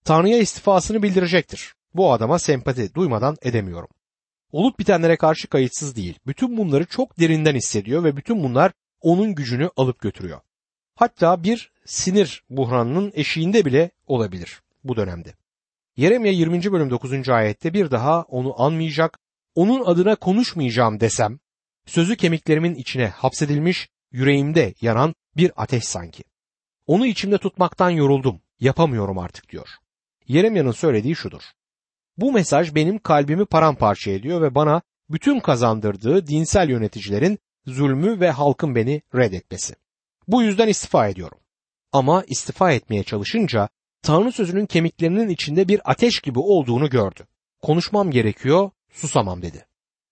Tanrı'ya 0.05 0.37
istifasını 0.37 1.03
bildirecektir. 1.03 1.73
Bu 1.93 2.13
adama 2.13 2.39
sempati 2.39 2.93
duymadan 2.93 3.35
edemiyorum. 3.41 3.89
Olup 4.51 4.79
bitenlere 4.79 5.15
karşı 5.15 5.47
kayıtsız 5.47 5.95
değil. 5.95 6.19
Bütün 6.27 6.57
bunları 6.57 6.85
çok 6.85 7.19
derinden 7.19 7.55
hissediyor 7.55 8.03
ve 8.03 8.17
bütün 8.17 8.43
bunlar 8.43 8.71
onun 9.01 9.35
gücünü 9.35 9.69
alıp 9.77 9.99
götürüyor. 9.99 10.39
Hatta 10.95 11.43
bir 11.43 11.71
sinir 11.85 12.43
buhranının 12.49 13.11
eşiğinde 13.15 13.65
bile 13.65 13.91
olabilir 14.07 14.61
bu 14.83 14.95
dönemde. 14.95 15.33
Yeremye 15.97 16.33
20. 16.33 16.71
bölüm 16.71 16.89
9. 16.89 17.29
ayette 17.29 17.73
bir 17.73 17.91
daha 17.91 18.21
onu 18.21 18.61
anmayacak, 18.61 19.19
onun 19.55 19.85
adına 19.85 20.15
konuşmayacağım 20.15 20.99
desem, 20.99 21.39
sözü 21.85 22.15
kemiklerimin 22.15 22.75
içine 22.75 23.07
hapsedilmiş, 23.07 23.89
yüreğimde 24.11 24.73
yanan 24.81 25.15
bir 25.37 25.51
ateş 25.55 25.83
sanki. 25.83 26.23
Onu 26.87 27.05
içimde 27.05 27.37
tutmaktan 27.37 27.89
yoruldum, 27.89 28.41
yapamıyorum 28.59 29.17
artık 29.17 29.49
diyor. 29.49 29.67
Yeremya'nın 30.27 30.71
söylediği 30.71 31.15
şudur. 31.15 31.41
Bu 32.21 32.31
mesaj 32.31 32.75
benim 32.75 32.99
kalbimi 32.99 33.45
paramparça 33.45 34.11
ediyor 34.11 34.41
ve 34.41 34.55
bana 34.55 34.81
bütün 35.09 35.39
kazandırdığı 35.39 36.27
dinsel 36.27 36.69
yöneticilerin 36.69 37.39
zulmü 37.65 38.19
ve 38.19 38.31
halkın 38.31 38.75
beni 38.75 39.01
reddetmesi. 39.15 39.75
Bu 40.27 40.43
yüzden 40.43 40.67
istifa 40.67 41.07
ediyorum. 41.07 41.37
Ama 41.91 42.23
istifa 42.27 42.71
etmeye 42.71 43.03
çalışınca 43.03 43.69
Tanrı 44.01 44.31
sözünün 44.31 44.65
kemiklerinin 44.65 45.29
içinde 45.29 45.67
bir 45.67 45.91
ateş 45.91 46.19
gibi 46.19 46.39
olduğunu 46.39 46.89
gördü. 46.89 47.27
Konuşmam 47.61 48.11
gerekiyor, 48.11 48.71
susamam 48.91 49.41
dedi. 49.41 49.65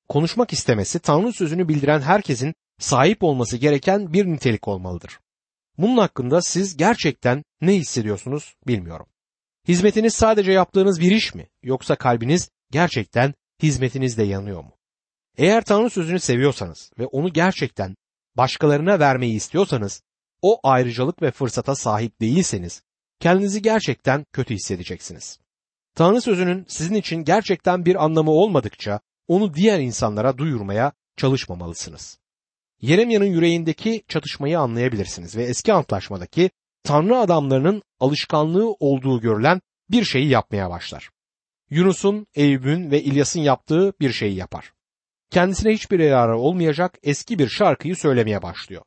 Konuşmak 0.08 0.54
istemesi 0.54 1.00
Tanrı 1.00 1.34
sözünü 1.34 1.68
bildiren 1.68 2.01
herkesin 2.01 2.56
sahip 2.80 3.24
olması 3.24 3.58
gereken 3.58 4.13
bir 4.13 4.25
nitelik 4.25 4.68
olmalıdır. 4.68 5.20
Bunun 5.78 5.98
hakkında 5.98 6.42
siz 6.42 6.78
gerçekten 6.78 7.44
ne 7.62 7.74
hissediyorsunuz 7.74 8.56
bilmiyorum. 8.68 9.06
Hizmetiniz 9.70 10.14
sadece 10.14 10.52
yaptığınız 10.52 11.00
bir 11.00 11.12
iş 11.12 11.36
mi 11.36 11.48
yoksa 11.64 11.96
kalbiniz 11.96 12.50
gerçekten 12.72 13.34
hizmetinizde 13.64 14.24
yanıyor 14.24 14.64
mu? 14.64 14.78
Eğer 15.38 15.64
Tanrı 15.64 15.90
sözünü 15.90 16.20
seviyorsanız 16.20 16.92
ve 17.00 17.06
onu 17.06 17.34
gerçekten 17.34 17.96
başkalarına 18.38 19.00
vermeyi 19.00 19.36
istiyorsanız 19.36 20.02
o 20.42 20.60
ayrıcalık 20.64 21.22
ve 21.22 21.32
fırsata 21.32 21.76
sahip 21.76 22.22
değilseniz 22.22 22.84
kendinizi 23.20 23.62
gerçekten 23.62 24.26
kötü 24.34 24.54
hissedeceksiniz. 24.54 25.40
Tanrı 25.96 26.22
sözünün 26.22 26.66
sizin 26.68 26.96
için 26.96 27.24
gerçekten 27.24 27.86
bir 27.86 28.04
anlamı 28.04 28.32
olmadıkça 28.32 29.00
onu 29.28 29.54
diğer 29.54 29.80
insanlara 29.80 30.38
duyurmaya 30.38 30.92
çalışmamalısınız. 31.18 32.20
Yeremya'nın 32.82 33.26
yüreğindeki 33.26 34.04
çatışmayı 34.08 34.60
anlayabilirsiniz 34.60 35.36
ve 35.36 35.44
eski 35.44 35.74
antlaşmadaki 35.74 36.52
Tanrı 36.84 37.18
adamlarının 37.18 37.82
alışkanlığı 38.00 38.72
olduğu 38.72 39.22
görülen 39.22 39.62
bir 39.92 40.04
şeyi 40.04 40.28
yapmaya 40.28 40.70
başlar. 40.70 41.10
Yunus'un, 41.70 42.28
Eyüp'ün 42.36 42.92
ve 42.92 43.04
İlyas'ın 43.04 43.40
yaptığı 43.40 43.94
bir 44.00 44.12
şeyi 44.12 44.36
yapar. 44.36 44.74
Kendisine 45.30 45.74
hiçbir 45.74 46.00
yararı 46.00 46.38
olmayacak 46.38 46.98
eski 47.04 47.40
bir 47.40 47.50
şarkıyı 47.50 47.96
söylemeye 47.96 48.42
başlıyor. 48.42 48.84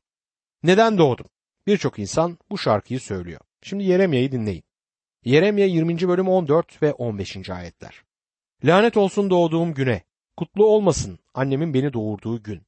Neden 0.63 0.99
doğdum? 0.99 1.27
Birçok 1.67 1.99
insan 1.99 2.39
bu 2.51 2.59
şarkıyı 2.59 3.01
söylüyor. 3.01 3.41
Şimdi 3.63 3.85
Yeremya'yı 3.85 4.33
dinleyin. 4.33 4.63
Yeremya 5.25 5.67
20. 5.67 6.09
bölüm 6.09 6.29
14 6.29 6.83
ve 6.83 6.93
15. 6.93 7.51
ayetler. 7.51 8.03
Lanet 8.65 8.97
olsun 8.97 9.31
doğduğum 9.31 9.75
güne, 9.75 10.03
kutlu 10.37 10.67
olmasın 10.67 11.19
annemin 11.35 11.75
beni 11.75 11.93
doğurduğu 11.93 12.43
gün. 12.43 12.63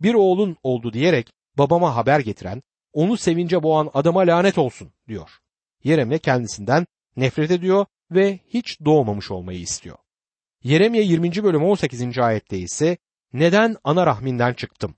Bir 0.00 0.14
oğlun 0.14 0.56
oldu 0.62 0.92
diyerek 0.92 1.32
babama 1.58 1.96
haber 1.96 2.20
getiren, 2.20 2.62
onu 2.96 3.16
sevince 3.16 3.62
boğan 3.62 3.90
adama 3.94 4.20
lanet 4.20 4.58
olsun 4.58 4.92
diyor. 5.08 5.30
Yeremye 5.84 6.18
kendisinden 6.18 6.86
nefret 7.16 7.50
ediyor 7.50 7.86
ve 8.10 8.38
hiç 8.48 8.80
doğmamış 8.84 9.30
olmayı 9.30 9.58
istiyor. 9.58 9.96
Yeremye 10.62 11.02
20. 11.02 11.44
bölüm 11.44 11.64
18. 11.64 12.18
ayette 12.18 12.58
ise 12.58 12.96
neden 13.32 13.76
ana 13.84 14.06
rahminden 14.06 14.52
çıktım? 14.52 14.94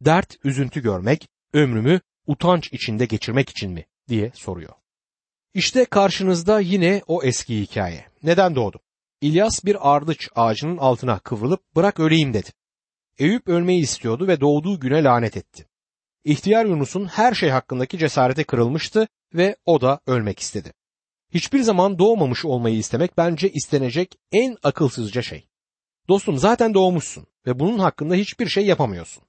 Dert, 0.00 0.36
üzüntü 0.44 0.82
görmek, 0.82 1.28
ömrümü 1.52 2.00
utanç 2.26 2.72
içinde 2.72 3.06
geçirmek 3.06 3.48
için 3.50 3.70
mi 3.70 3.86
diye 4.08 4.30
soruyor. 4.34 4.74
İşte 5.54 5.84
karşınızda 5.84 6.60
yine 6.60 7.02
o 7.06 7.22
eski 7.22 7.60
hikaye. 7.60 8.04
Neden 8.22 8.54
doğdum? 8.54 8.80
İlyas 9.20 9.64
bir 9.64 9.94
ardıç 9.94 10.28
ağacının 10.34 10.76
altına 10.76 11.18
kıvrılıp 11.18 11.76
bırak 11.76 12.00
öleyim 12.00 12.34
dedi. 12.34 12.50
Eyüp 13.18 13.48
ölmeyi 13.48 13.82
istiyordu 13.82 14.28
ve 14.28 14.40
doğduğu 14.40 14.80
güne 14.80 15.04
lanet 15.04 15.36
etti. 15.36 15.69
İhtiyar 16.24 16.64
Yunus'un 16.64 17.06
her 17.06 17.34
şey 17.34 17.50
hakkındaki 17.50 17.98
cesareti 17.98 18.44
kırılmıştı 18.44 19.08
ve 19.34 19.56
o 19.66 19.80
da 19.80 20.00
ölmek 20.06 20.38
istedi. 20.38 20.72
Hiçbir 21.34 21.60
zaman 21.60 21.98
doğmamış 21.98 22.44
olmayı 22.44 22.76
istemek 22.76 23.16
bence 23.16 23.50
istenecek 23.50 24.14
en 24.32 24.56
akılsızca 24.62 25.22
şey. 25.22 25.48
Dostum 26.08 26.38
zaten 26.38 26.74
doğmuşsun 26.74 27.26
ve 27.46 27.58
bunun 27.58 27.78
hakkında 27.78 28.14
hiçbir 28.14 28.48
şey 28.48 28.66
yapamıyorsun. 28.66 29.22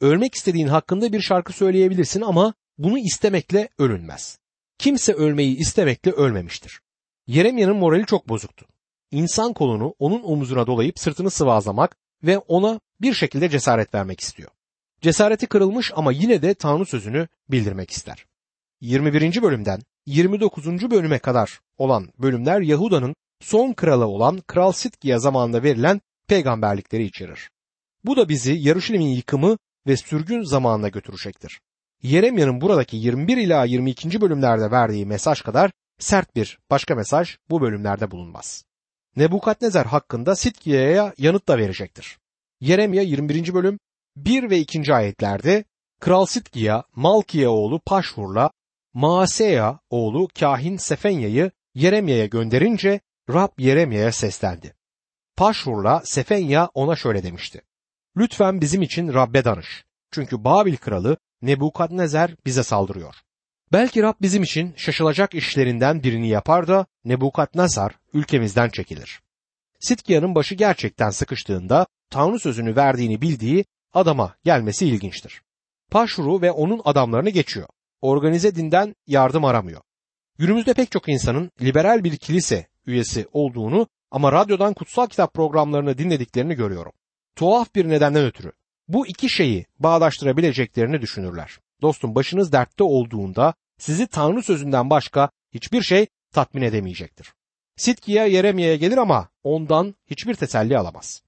Ölmek 0.00 0.34
istediğin 0.34 0.66
hakkında 0.66 1.12
bir 1.12 1.20
şarkı 1.20 1.52
söyleyebilirsin 1.52 2.20
ama 2.20 2.54
bunu 2.78 2.98
istemekle 2.98 3.68
ölünmez. 3.78 4.38
Kimse 4.78 5.12
ölmeyi 5.12 5.56
istemekle 5.56 6.10
ölmemiştir. 6.10 6.80
Yeremya'nın 7.26 7.76
morali 7.76 8.06
çok 8.06 8.28
bozuktu. 8.28 8.66
İnsan 9.10 9.52
kolunu 9.52 9.94
onun 9.98 10.22
omuzuna 10.22 10.66
dolayıp 10.66 10.98
sırtını 10.98 11.30
sıvazlamak 11.30 11.96
ve 12.22 12.38
ona 12.38 12.80
bir 13.00 13.14
şekilde 13.14 13.48
cesaret 13.48 13.94
vermek 13.94 14.20
istiyor. 14.20 14.50
Cesareti 15.04 15.46
kırılmış 15.46 15.92
ama 15.94 16.12
yine 16.12 16.42
de 16.42 16.54
Tanrı 16.54 16.86
sözünü 16.86 17.28
bildirmek 17.48 17.90
ister. 17.90 18.26
21. 18.80 19.42
bölümden 19.42 19.80
29. 20.06 20.90
bölüme 20.90 21.18
kadar 21.18 21.60
olan 21.78 22.08
bölümler 22.18 22.60
Yahuda'nın 22.60 23.14
son 23.40 23.72
kralı 23.72 24.06
olan 24.06 24.40
Kral 24.46 24.72
Sitkiya 24.72 25.18
zamanında 25.18 25.62
verilen 25.62 26.00
peygamberlikleri 26.28 27.04
içerir. 27.04 27.50
Bu 28.04 28.16
da 28.16 28.28
bizi 28.28 28.52
Yarışilim'in 28.52 29.08
yıkımı 29.08 29.58
ve 29.86 29.96
sürgün 29.96 30.42
zamanına 30.42 30.88
götürecektir. 30.88 31.60
Yeremya'nın 32.02 32.60
buradaki 32.60 32.96
21 32.96 33.36
ila 33.36 33.64
22. 33.64 34.20
bölümlerde 34.20 34.70
verdiği 34.70 35.06
mesaj 35.06 35.42
kadar 35.42 35.70
sert 35.98 36.36
bir 36.36 36.58
başka 36.70 36.94
mesaj 36.94 37.36
bu 37.50 37.60
bölümlerde 37.60 38.10
bulunmaz. 38.10 38.64
Nebukadnezar 39.16 39.86
hakkında 39.86 40.36
Sitkiya'ya 40.36 41.14
yanıt 41.18 41.48
da 41.48 41.58
verecektir. 41.58 42.18
Yeremya 42.60 43.02
21. 43.02 43.54
bölüm 43.54 43.78
1 44.16 44.50
ve 44.50 44.58
2. 44.58 44.94
ayetlerde 44.94 45.64
Kral 46.00 46.26
Sitkiya, 46.26 46.84
Malkiye 46.96 47.48
oğlu 47.48 47.80
Paşhur'la 47.86 48.50
Maaseya 48.92 49.80
oğlu 49.90 50.28
kahin 50.40 50.76
Sefenya'yı 50.76 51.50
Yeremya'ya 51.74 52.26
gönderince 52.26 53.00
Rab 53.30 53.48
Yeremya'ya 53.58 54.12
seslendi. 54.12 54.74
Paşhur'la 55.36 56.02
Sefenya 56.04 56.70
ona 56.74 56.96
şöyle 56.96 57.22
demişti. 57.22 57.62
Lütfen 58.16 58.60
bizim 58.60 58.82
için 58.82 59.14
Rabbe 59.14 59.44
danış. 59.44 59.84
Çünkü 60.10 60.44
Babil 60.44 60.76
kralı 60.76 61.16
Nebukadnezer 61.42 62.36
bize 62.46 62.62
saldırıyor. 62.62 63.14
Belki 63.72 64.02
Rab 64.02 64.14
bizim 64.22 64.42
için 64.42 64.74
şaşılacak 64.76 65.34
işlerinden 65.34 66.02
birini 66.02 66.28
yapar 66.28 66.68
da 66.68 66.86
Nebukadnezar 67.04 67.98
ülkemizden 68.12 68.68
çekilir. 68.68 69.20
Sitkiya'nın 69.80 70.34
başı 70.34 70.54
gerçekten 70.54 71.10
sıkıştığında 71.10 71.86
Tanrı 72.10 72.38
sözünü 72.38 72.76
verdiğini 72.76 73.20
bildiği 73.20 73.64
adama 73.94 74.34
gelmesi 74.44 74.86
ilginçtir. 74.86 75.42
Paşru 75.90 76.42
ve 76.42 76.50
onun 76.50 76.80
adamlarını 76.84 77.30
geçiyor. 77.30 77.68
Organize 78.00 78.54
dinden 78.54 78.94
yardım 79.06 79.44
aramıyor. 79.44 79.80
Günümüzde 80.38 80.74
pek 80.74 80.90
çok 80.90 81.08
insanın 81.08 81.50
liberal 81.60 82.04
bir 82.04 82.16
kilise 82.16 82.66
üyesi 82.86 83.28
olduğunu 83.32 83.88
ama 84.10 84.32
radyodan 84.32 84.74
kutsal 84.74 85.06
kitap 85.06 85.34
programlarını 85.34 85.98
dinlediklerini 85.98 86.54
görüyorum. 86.54 86.92
Tuhaf 87.36 87.74
bir 87.74 87.88
nedenden 87.88 88.24
ötürü 88.24 88.52
bu 88.88 89.06
iki 89.06 89.30
şeyi 89.30 89.66
bağdaştırabileceklerini 89.78 91.00
düşünürler. 91.00 91.58
Dostum 91.82 92.14
başınız 92.14 92.52
dertte 92.52 92.84
olduğunda 92.84 93.54
sizi 93.78 94.06
Tanrı 94.06 94.42
sözünden 94.42 94.90
başka 94.90 95.30
hiçbir 95.54 95.82
şey 95.82 96.06
tatmin 96.32 96.62
edemeyecektir. 96.62 97.32
Sitkiya 97.76 98.26
Yeremya'ya 98.26 98.76
gelir 98.76 98.96
ama 98.96 99.28
ondan 99.42 99.94
hiçbir 100.10 100.34
teselli 100.34 100.78
alamaz. 100.78 101.22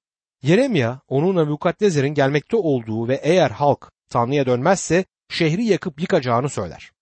Yeremya 0.47 1.01
onun 1.09 1.37
Nebukadnezer'in 1.37 2.15
gelmekte 2.15 2.57
olduğu 2.57 3.09
ve 3.09 3.21
eğer 3.23 3.51
halk 3.51 3.93
Tanrı'ya 4.11 4.47
dönmezse 4.47 5.05
şehri 5.29 5.65
yakıp 5.65 6.01
yıkacağını 6.01 6.49
söyler. 6.49 6.93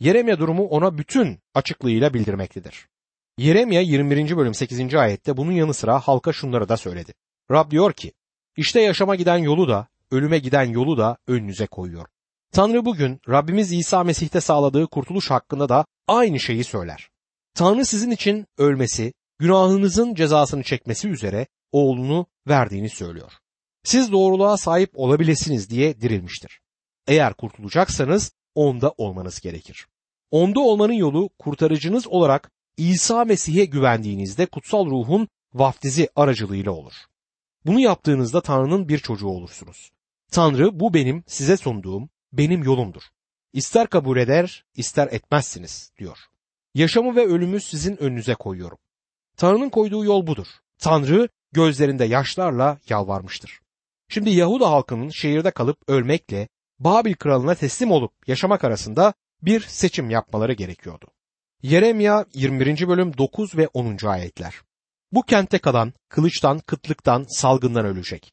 Yeremya 0.00 0.38
durumu 0.38 0.64
ona 0.64 0.98
bütün 0.98 1.38
açıklığıyla 1.54 2.14
bildirmektedir. 2.14 2.88
Yeremya 3.38 3.80
21. 3.80 4.36
bölüm 4.36 4.54
8. 4.54 4.94
ayette 4.94 5.36
bunun 5.36 5.52
yanı 5.52 5.74
sıra 5.74 6.00
halka 6.00 6.32
şunları 6.32 6.68
da 6.68 6.76
söyledi. 6.76 7.14
Rab 7.50 7.70
diyor 7.70 7.92
ki, 7.92 8.12
işte 8.56 8.80
yaşama 8.80 9.14
giden 9.14 9.38
yolu 9.38 9.68
da, 9.68 9.88
ölüme 10.10 10.38
giden 10.38 10.64
yolu 10.64 10.98
da 10.98 11.16
önünüze 11.26 11.66
koyuyor. 11.66 12.06
Tanrı 12.52 12.84
bugün 12.84 13.20
Rabbimiz 13.28 13.72
İsa 13.72 14.04
Mesih'te 14.04 14.40
sağladığı 14.40 14.86
kurtuluş 14.86 15.30
hakkında 15.30 15.68
da 15.68 15.84
aynı 16.08 16.40
şeyi 16.40 16.64
söyler. 16.64 17.08
Tanrı 17.54 17.84
sizin 17.84 18.10
için 18.10 18.46
ölmesi, 18.58 19.12
günahınızın 19.38 20.14
cezasını 20.14 20.62
çekmesi 20.62 21.08
üzere 21.08 21.46
oğlunu 21.74 22.26
verdiğini 22.48 22.88
söylüyor. 22.88 23.32
Siz 23.84 24.12
doğruluğa 24.12 24.56
sahip 24.56 24.90
olabilirsiniz 24.94 25.70
diye 25.70 26.00
dirilmiştir. 26.00 26.60
Eğer 27.06 27.34
kurtulacaksanız 27.34 28.32
onda 28.54 28.94
olmanız 28.96 29.40
gerekir. 29.40 29.86
Onda 30.30 30.60
olmanın 30.60 30.92
yolu 30.92 31.28
kurtarıcınız 31.38 32.06
olarak 32.06 32.50
İsa 32.76 33.24
Mesih'e 33.24 33.64
güvendiğinizde 33.64 34.46
kutsal 34.46 34.86
ruhun 34.86 35.28
vaftizi 35.54 36.08
aracılığıyla 36.16 36.72
olur. 36.72 36.94
Bunu 37.66 37.80
yaptığınızda 37.80 38.40
Tanrı'nın 38.40 38.88
bir 38.88 38.98
çocuğu 38.98 39.28
olursunuz. 39.28 39.90
Tanrı 40.30 40.80
bu 40.80 40.94
benim 40.94 41.24
size 41.26 41.56
sunduğum 41.56 42.08
benim 42.32 42.62
yolumdur. 42.62 43.02
İster 43.52 43.86
kabul 43.86 44.16
eder, 44.16 44.64
ister 44.76 45.08
etmezsiniz 45.10 45.92
diyor. 45.98 46.18
Yaşamı 46.74 47.16
ve 47.16 47.26
ölümü 47.26 47.60
sizin 47.60 48.02
önünüze 48.02 48.34
koyuyorum. 48.34 48.78
Tanrı'nın 49.36 49.70
koyduğu 49.70 50.04
yol 50.04 50.26
budur. 50.26 50.46
Tanrı 50.78 51.28
gözlerinde 51.54 52.04
yaşlarla 52.04 52.78
yalvarmıştır. 52.88 53.60
Şimdi 54.08 54.30
Yahuda 54.30 54.70
halkının 54.70 55.08
şehirde 55.08 55.50
kalıp 55.50 55.78
ölmekle 55.88 56.48
Babil 56.78 57.14
kralına 57.14 57.54
teslim 57.54 57.90
olup 57.90 58.12
yaşamak 58.28 58.64
arasında 58.64 59.14
bir 59.42 59.60
seçim 59.60 60.10
yapmaları 60.10 60.52
gerekiyordu. 60.52 61.06
Yeremya 61.62 62.26
21. 62.34 62.88
bölüm 62.88 63.18
9 63.18 63.56
ve 63.56 63.68
10. 63.68 64.06
ayetler. 64.06 64.54
Bu 65.12 65.22
kentte 65.22 65.58
kalan 65.58 65.92
kılıçtan, 66.08 66.58
kıtlıktan, 66.58 67.26
salgından 67.28 67.84
ölecek. 67.86 68.32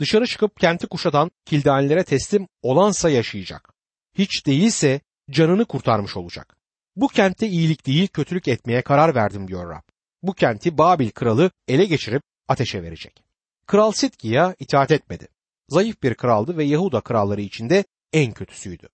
Dışarı 0.00 0.26
çıkıp 0.26 0.56
kenti 0.60 0.86
kuşatan 0.86 1.30
kildanilere 1.44 2.04
teslim 2.04 2.48
olansa 2.62 3.10
yaşayacak. 3.10 3.72
Hiç 4.18 4.46
değilse 4.46 5.00
canını 5.30 5.64
kurtarmış 5.64 6.16
olacak. 6.16 6.56
Bu 6.96 7.08
kentte 7.08 7.48
iyilik 7.48 7.86
değil 7.86 8.08
kötülük 8.08 8.48
etmeye 8.48 8.82
karar 8.82 9.14
verdim 9.14 9.48
diyor 9.48 9.70
Rab. 9.70 9.82
Bu 10.22 10.32
kenti 10.32 10.78
Babil 10.78 11.10
kralı 11.10 11.50
ele 11.68 11.84
geçirip 11.84 12.22
ateşe 12.50 12.82
verecek. 12.82 13.24
Kral 13.66 13.92
Sitkiya 13.92 14.54
itaat 14.58 14.90
etmedi. 14.90 15.28
Zayıf 15.68 16.02
bir 16.02 16.14
kraldı 16.14 16.56
ve 16.56 16.64
Yahuda 16.64 17.00
kralları 17.00 17.40
içinde 17.40 17.84
en 18.12 18.32
kötüsüydü. 18.32 18.88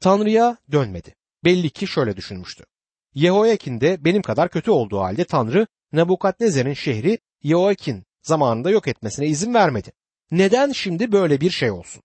Tanrı'ya 0.00 0.56
dönmedi. 0.72 1.14
Belli 1.44 1.70
ki 1.70 1.86
şöyle 1.86 2.16
düşünmüştü. 2.16 2.64
Yehoyakin 3.14 3.80
de 3.80 4.04
benim 4.04 4.22
kadar 4.22 4.48
kötü 4.48 4.70
olduğu 4.70 5.00
halde 5.00 5.24
Tanrı 5.24 5.66
Nebukadnezer'in 5.92 6.74
şehri 6.74 7.18
Yehoyakin 7.42 8.04
zamanında 8.22 8.70
yok 8.70 8.88
etmesine 8.88 9.26
izin 9.26 9.54
vermedi. 9.54 9.92
Neden 10.30 10.72
şimdi 10.72 11.12
böyle 11.12 11.40
bir 11.40 11.50
şey 11.50 11.70
olsun? 11.70 12.02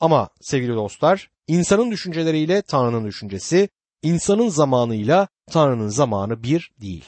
Ama 0.00 0.30
sevgili 0.40 0.74
dostlar, 0.74 1.30
insanın 1.46 1.90
düşünceleriyle 1.90 2.62
Tanrı'nın 2.62 3.06
düşüncesi, 3.06 3.68
insanın 4.02 4.48
zamanıyla 4.48 5.28
Tanrı'nın 5.50 5.88
zamanı 5.88 6.42
bir 6.42 6.72
değil. 6.80 7.04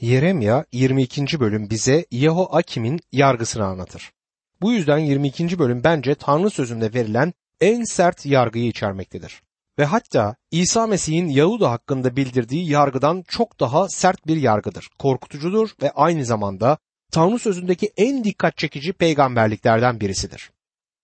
Yeremya 0.00 0.64
22. 0.72 1.40
bölüm 1.40 1.70
bize 1.70 2.06
Yehoakim'in 2.10 3.00
yargısını 3.12 3.64
anlatır. 3.64 4.12
Bu 4.60 4.72
yüzden 4.72 4.98
22. 4.98 5.58
bölüm 5.58 5.84
bence 5.84 6.14
Tanrı 6.14 6.50
sözünde 6.50 6.94
verilen 6.94 7.32
en 7.60 7.84
sert 7.84 8.26
yargıyı 8.26 8.68
içermektedir. 8.68 9.42
Ve 9.78 9.84
hatta 9.84 10.36
İsa 10.50 10.86
Mesih'in 10.86 11.28
Yahuda 11.28 11.70
hakkında 11.70 12.16
bildirdiği 12.16 12.70
yargıdan 12.70 13.24
çok 13.28 13.60
daha 13.60 13.88
sert 13.88 14.26
bir 14.26 14.36
yargıdır. 14.36 14.88
Korkutucudur 14.98 15.70
ve 15.82 15.90
aynı 15.90 16.24
zamanda 16.24 16.78
Tanrı 17.12 17.38
sözündeki 17.38 17.92
en 17.96 18.24
dikkat 18.24 18.56
çekici 18.56 18.92
peygamberliklerden 18.92 20.00
birisidir. 20.00 20.50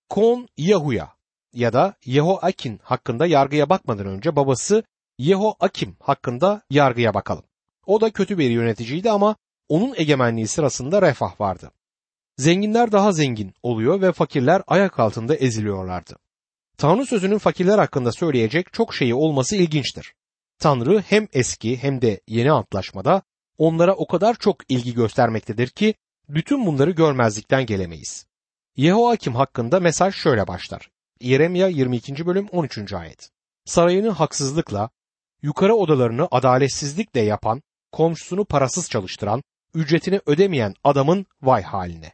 Kon 0.09 0.49
Yahuya 0.57 1.15
ya 1.53 1.73
da 1.73 1.95
Yehoakin 2.05 2.81
hakkında 2.83 3.27
yargıya 3.27 3.69
bakmadan 3.69 4.07
önce 4.07 4.37
babası 4.37 4.83
Yehoakim 5.19 5.97
hakkında 6.01 6.63
yargıya 6.71 7.15
bakalım. 7.15 7.45
O 7.87 8.01
da 8.01 8.11
kötü 8.11 8.39
bir 8.39 8.51
yöneticiydi 8.51 9.11
ama 9.11 9.37
onun 9.69 9.95
egemenliği 9.97 10.49
sırasında 10.49 11.03
refah 11.03 11.41
vardı. 11.41 11.71
Zenginler 12.39 12.93
daha 12.93 13.13
zengin 13.13 13.55
oluyor 13.63 14.01
ve 14.01 14.13
fakirler 14.13 14.63
ayak 14.67 14.99
altında 14.99 15.35
eziliyorlardı. 15.35 16.17
Tanrı 16.79 17.07
sözünün 17.07 17.39
fakirler 17.39 17.79
hakkında 17.79 18.13
söyleyecek 18.13 18.73
çok 18.73 18.95
şeyi 18.95 19.15
olması 19.15 19.57
ilginçtir. 19.57 20.15
Tanrı 20.59 21.01
hem 21.01 21.29
eski 21.33 21.83
hem 21.83 22.03
de 22.03 22.21
yeni 22.29 22.53
antlaşmada 22.53 23.23
onlara 23.59 23.95
o 23.95 24.07
kadar 24.07 24.35
çok 24.35 24.71
ilgi 24.71 24.95
göstermektedir 24.95 25.69
ki 25.69 25.95
bütün 26.29 26.67
bunları 26.67 26.91
görmezlikten 26.91 27.67
gelemeyiz. 27.67 28.27
Yehoakim 28.77 29.35
hakkında 29.35 29.81
mesaj 29.81 30.15
şöyle 30.15 30.47
başlar. 30.47 30.91
Yeremya 31.21 31.69
22. 31.69 32.27
bölüm 32.27 32.49
13. 32.53 32.93
ayet. 32.93 33.31
Sarayını 33.65 34.11
haksızlıkla, 34.11 34.91
yukarı 35.43 35.75
odalarını 35.75 36.29
adaletsizlikle 36.31 37.21
yapan, 37.21 37.63
komşusunu 37.95 38.45
parasız 38.45 38.91
çalıştıran, 38.91 39.43
ücretini 39.75 40.21
ödemeyen 40.27 40.75
adamın 40.85 41.27
vay 41.43 41.63
haline. 41.63 42.13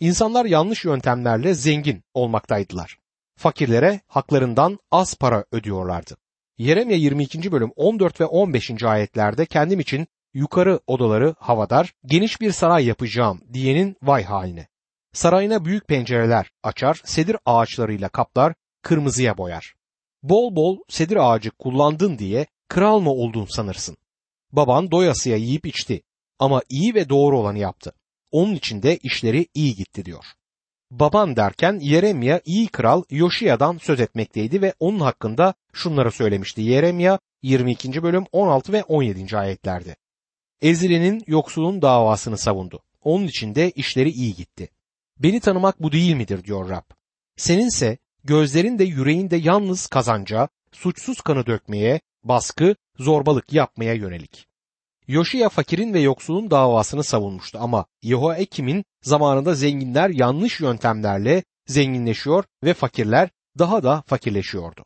İnsanlar 0.00 0.44
yanlış 0.44 0.84
yöntemlerle 0.84 1.54
zengin 1.54 2.02
olmaktaydılar. 2.14 2.98
Fakirlere 3.36 4.00
haklarından 4.06 4.78
az 4.90 5.14
para 5.14 5.44
ödüyorlardı. 5.52 6.16
Yeremya 6.58 6.96
22. 6.96 7.52
bölüm 7.52 7.70
14 7.76 8.20
ve 8.20 8.24
15. 8.24 8.82
ayetlerde 8.82 9.46
kendim 9.46 9.80
için 9.80 10.06
yukarı 10.34 10.80
odaları 10.86 11.34
havadar, 11.38 11.92
geniş 12.04 12.40
bir 12.40 12.52
saray 12.52 12.86
yapacağım 12.86 13.40
diyenin 13.52 13.96
vay 14.02 14.24
haline. 14.24 14.68
Sarayına 15.12 15.64
büyük 15.64 15.88
pencereler 15.88 16.50
açar, 16.62 17.02
sedir 17.04 17.36
ağaçlarıyla 17.44 18.08
kaplar, 18.08 18.54
kırmızıya 18.82 19.38
boyar. 19.38 19.74
Bol 20.22 20.56
bol 20.56 20.78
sedir 20.88 21.16
ağacı 21.16 21.50
kullandın 21.50 22.18
diye 22.18 22.46
kral 22.68 23.00
mı 23.00 23.10
oldun 23.10 23.44
sanırsın. 23.44 23.96
Baban 24.52 24.90
doyasıya 24.90 25.36
yiyip 25.36 25.66
içti 25.66 26.02
ama 26.38 26.62
iyi 26.68 26.94
ve 26.94 27.08
doğru 27.08 27.38
olanı 27.38 27.58
yaptı. 27.58 27.92
Onun 28.30 28.54
için 28.54 28.82
de 28.82 28.96
işleri 29.02 29.46
iyi 29.54 29.74
gitti 29.74 30.04
diyor. 30.04 30.24
Baban 30.90 31.36
derken 31.36 31.78
Yeremya 31.82 32.40
iyi 32.44 32.68
kral 32.68 33.02
Yoşiya'dan 33.10 33.78
söz 33.78 34.00
etmekteydi 34.00 34.62
ve 34.62 34.74
onun 34.80 35.00
hakkında 35.00 35.54
şunları 35.72 36.12
söylemişti. 36.12 36.62
Yeremya 36.62 37.18
22. 37.42 38.02
bölüm 38.02 38.24
16 38.32 38.72
ve 38.72 38.82
17. 38.82 39.36
ayetlerde. 39.36 39.96
Ezili'nin 40.62 41.22
yoksulun 41.26 41.82
davasını 41.82 42.38
savundu. 42.38 42.82
Onun 43.02 43.26
için 43.26 43.54
de 43.54 43.70
işleri 43.70 44.10
iyi 44.10 44.34
gitti. 44.34 44.68
Beni 45.18 45.40
tanımak 45.40 45.82
bu 45.82 45.92
değil 45.92 46.14
midir 46.14 46.44
diyor 46.44 46.68
Rab. 46.68 46.90
Seninse 47.36 47.98
gözlerin 48.24 48.78
de 48.78 48.84
yüreğin 48.84 49.30
de 49.30 49.36
yalnız 49.36 49.86
kazanca, 49.86 50.48
suçsuz 50.72 51.20
kanı 51.20 51.46
dökmeye, 51.46 52.00
baskı, 52.24 52.76
zorbalık 52.98 53.52
yapmaya 53.52 53.94
yönelik. 53.94 54.46
Yoşiya 55.08 55.48
fakirin 55.48 55.94
ve 55.94 56.00
yoksulun 56.00 56.50
davasını 56.50 57.04
savunmuştu 57.04 57.58
ama 57.62 57.86
Yehoakim'in 58.02 58.84
zamanında 59.02 59.54
zenginler 59.54 60.10
yanlış 60.10 60.60
yöntemlerle 60.60 61.44
zenginleşiyor 61.66 62.44
ve 62.64 62.74
fakirler 62.74 63.28
daha 63.58 63.82
da 63.82 64.02
fakirleşiyordu. 64.06 64.84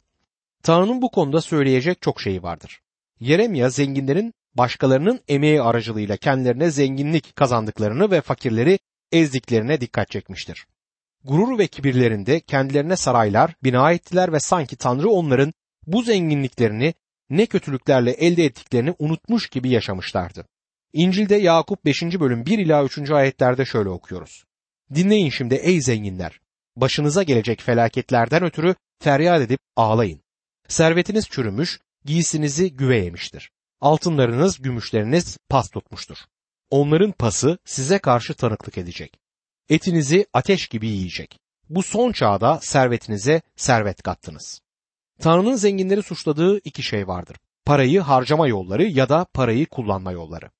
Tanrı'nın 0.62 1.02
bu 1.02 1.10
konuda 1.10 1.40
söyleyecek 1.40 2.02
çok 2.02 2.20
şey 2.20 2.42
vardır. 2.42 2.80
Yeremya 3.20 3.70
zenginlerin 3.70 4.34
başkalarının 4.54 5.20
emeği 5.28 5.62
aracılığıyla 5.62 6.16
kendilerine 6.16 6.70
zenginlik 6.70 7.36
kazandıklarını 7.36 8.10
ve 8.10 8.20
fakirleri 8.20 8.78
ezdiklerine 9.12 9.80
dikkat 9.80 10.10
çekmiştir. 10.10 10.66
gurur 11.24 11.58
ve 11.58 11.66
kibirlerinde 11.66 12.40
kendilerine 12.40 12.96
saraylar 12.96 13.54
bina 13.64 13.92
ettiler 13.92 14.32
ve 14.32 14.40
sanki 14.40 14.76
Tanrı 14.76 15.10
onların 15.10 15.52
bu 15.92 16.02
zenginliklerini 16.02 16.94
ne 17.30 17.46
kötülüklerle 17.46 18.10
elde 18.10 18.44
ettiklerini 18.44 18.94
unutmuş 18.98 19.48
gibi 19.48 19.70
yaşamışlardı. 19.70 20.46
İncil'de 20.92 21.34
Yakup 21.34 21.84
5. 21.84 22.02
bölüm 22.02 22.46
1 22.46 22.58
ila 22.58 22.84
3. 22.84 23.10
ayetlerde 23.10 23.64
şöyle 23.64 23.88
okuyoruz. 23.88 24.44
Dinleyin 24.94 25.30
şimdi 25.30 25.54
ey 25.54 25.80
zenginler. 25.80 26.40
Başınıza 26.76 27.22
gelecek 27.22 27.60
felaketlerden 27.60 28.42
ötürü 28.42 28.74
feryat 28.98 29.42
edip 29.42 29.60
ağlayın. 29.76 30.20
Servetiniz 30.68 31.28
çürümüş, 31.28 31.80
giysinizi 32.04 32.76
güve 32.76 32.96
yemiştir. 32.96 33.50
Altınlarınız, 33.80 34.62
gümüşleriniz 34.62 35.38
pas 35.48 35.70
tutmuştur. 35.70 36.16
Onların 36.70 37.12
pası 37.12 37.58
size 37.64 37.98
karşı 37.98 38.34
tanıklık 38.34 38.78
edecek. 38.78 39.20
Etinizi 39.68 40.26
ateş 40.32 40.68
gibi 40.68 40.88
yiyecek. 40.88 41.38
Bu 41.68 41.82
son 41.82 42.12
çağda 42.12 42.58
servetinize 42.62 43.42
servet 43.56 44.02
kattınız. 44.02 44.60
Tanrı'nın 45.20 45.54
zenginleri 45.54 46.02
suçladığı 46.02 46.58
iki 46.58 46.82
şey 46.82 47.08
vardır. 47.08 47.36
Parayı 47.64 48.00
harcama 48.00 48.48
yolları 48.48 48.84
ya 48.84 49.08
da 49.08 49.26
parayı 49.34 49.66
kullanma 49.66 50.12
yolları. 50.12 50.50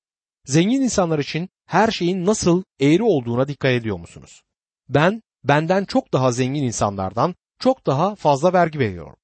Zengin 0.45 0.81
insanlar 0.81 1.19
için 1.19 1.49
her 1.65 1.91
şeyin 1.91 2.25
nasıl 2.25 2.63
eğri 2.79 3.03
olduğuna 3.03 3.47
dikkat 3.47 3.71
ediyor 3.71 3.99
musunuz? 3.99 4.41
Ben 4.89 5.23
benden 5.43 5.85
çok 5.85 6.13
daha 6.13 6.31
zengin 6.31 6.63
insanlardan 6.63 7.35
çok 7.59 7.85
daha 7.85 8.15
fazla 8.15 8.53
vergi 8.53 8.79
veriyorum. 8.79 9.15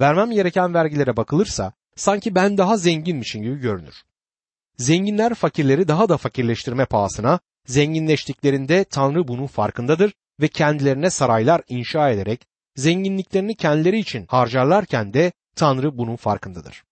Vermem 0.00 0.30
gereken 0.30 0.74
vergilere 0.74 1.16
bakılırsa 1.16 1.72
sanki 1.96 2.34
ben 2.34 2.58
daha 2.58 2.76
zenginmişim 2.76 3.42
gibi 3.42 3.56
görünür. 3.56 4.02
Zenginler 4.78 5.34
fakirleri 5.34 5.88
daha 5.88 6.08
da 6.08 6.16
fakirleştirme 6.16 6.84
pahasına 6.84 7.40
zenginleştiklerinde 7.66 8.84
Tanrı 8.84 9.28
bunun 9.28 9.46
farkındadır 9.46 10.12
ve 10.40 10.48
kendilerine 10.48 11.10
saraylar 11.10 11.62
inşa 11.68 12.10
ederek 12.10 12.46
zenginliklerini 12.78 13.54
kendileri 13.54 13.98
için 13.98 14.26
harcarlarken 14.28 15.14
de 15.14 15.32
Tanrı 15.56 15.98
bunun 15.98 16.16
farkındadır. 16.16 16.84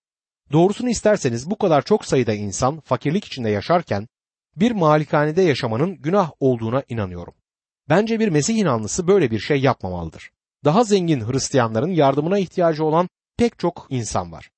Doğrusunu 0.52 0.90
isterseniz 0.90 1.50
bu 1.50 1.58
kadar 1.58 1.82
çok 1.82 2.04
sayıda 2.04 2.34
insan 2.34 2.80
fakirlik 2.80 3.24
içinde 3.24 3.50
yaşarken 3.50 4.08
bir 4.56 4.72
malikanede 4.72 5.42
yaşamanın 5.42 5.94
günah 5.96 6.30
olduğuna 6.40 6.82
inanıyorum. 6.88 7.34
Bence 7.88 8.20
bir 8.20 8.28
Mesih 8.28 8.56
inanlısı 8.56 9.08
böyle 9.08 9.30
bir 9.30 9.38
şey 9.38 9.60
yapmamalıdır. 9.60 10.30
Daha 10.64 10.84
zengin 10.84 11.20
Hristiyanların 11.20 11.90
yardımına 11.90 12.38
ihtiyacı 12.38 12.84
olan 12.84 13.08
pek 13.38 13.58
çok 13.58 13.86
insan 13.90 14.32
var. 14.32 14.50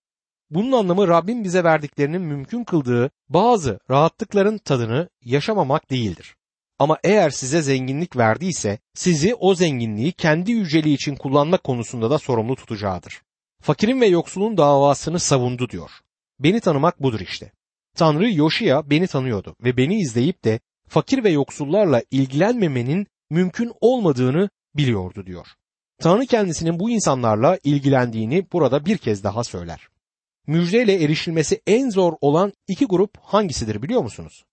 Bunun 0.51 0.73
anlamı 0.73 1.09
Rabbin 1.09 1.45
bize 1.45 1.65
verdiklerinin 1.65 2.23
mümkün 2.23 2.65
kıldığı 2.65 3.11
bazı 3.29 3.81
rahatlıkların 3.91 4.59
tadını 4.59 5.09
yaşamamak 5.25 5.91
değildir. 5.91 6.38
Ama 6.79 6.99
eğer 7.05 7.31
size 7.31 7.63
zenginlik 7.63 8.17
verdiyse 8.17 8.79
sizi 8.95 9.35
o 9.35 9.55
zenginliği 9.55 10.13
kendi 10.13 10.53
yüceliği 10.53 10.95
için 10.95 11.17
kullanmak 11.17 11.65
konusunda 11.65 12.11
da 12.11 12.19
sorumlu 12.19 12.57
tutacağıdır. 12.57 13.23
Fakirin 13.63 14.01
ve 14.01 14.07
yoksulun 14.07 14.57
davasını 14.57 15.21
savundu 15.21 15.69
diyor. 15.69 15.91
Beni 16.41 16.61
tanımak 16.61 17.03
budur 17.03 17.21
işte. 17.21 17.53
Tanrı 17.97 18.33
Yoşiya 18.33 18.91
beni 18.91 19.07
tanıyordu 19.07 19.57
ve 19.65 19.77
beni 19.77 20.01
izleyip 20.01 20.45
de 20.45 20.61
fakir 20.89 21.25
ve 21.25 21.31
yoksullarla 21.31 22.03
ilgilenmemenin 22.11 23.07
mümkün 23.31 23.73
olmadığını 23.81 24.51
biliyordu 24.77 25.27
diyor. 25.27 25.47
Tanrı 25.99 26.27
kendisinin 26.27 26.81
bu 26.81 26.91
insanlarla 26.91 27.59
ilgilendiğini 27.65 28.47
burada 28.53 28.87
bir 28.87 28.99
kez 28.99 29.25
daha 29.25 29.45
söyler. 29.45 29.89
Müjdeyle 30.47 31.05
erişilmesi 31.05 31.63
en 31.67 31.91
zor 31.91 32.13
olan 32.21 32.53
iki 32.69 32.87
grup 32.87 33.11
hangisidir 33.23 33.83
biliyor 33.83 34.03
musunuz? 34.03 34.45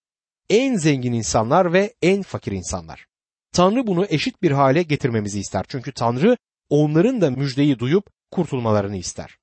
En 0.50 0.76
zengin 0.76 1.14
insanlar 1.14 1.74
ve 1.74 1.94
en 2.02 2.22
fakir 2.22 2.52
insanlar. 2.52 3.06
Tanrı 3.52 3.88
bunu 3.88 4.06
eşit 4.10 4.42
bir 4.42 4.52
hale 4.52 4.84
getirmemizi 4.84 5.40
ister. 5.40 5.66
Çünkü 5.68 5.92
Tanrı 5.92 6.38
onların 6.70 7.22
da 7.22 7.32
müjdeyi 7.32 7.80
duyup 7.80 8.06
kurtulmalarını 8.32 8.98
ister. 8.98 9.38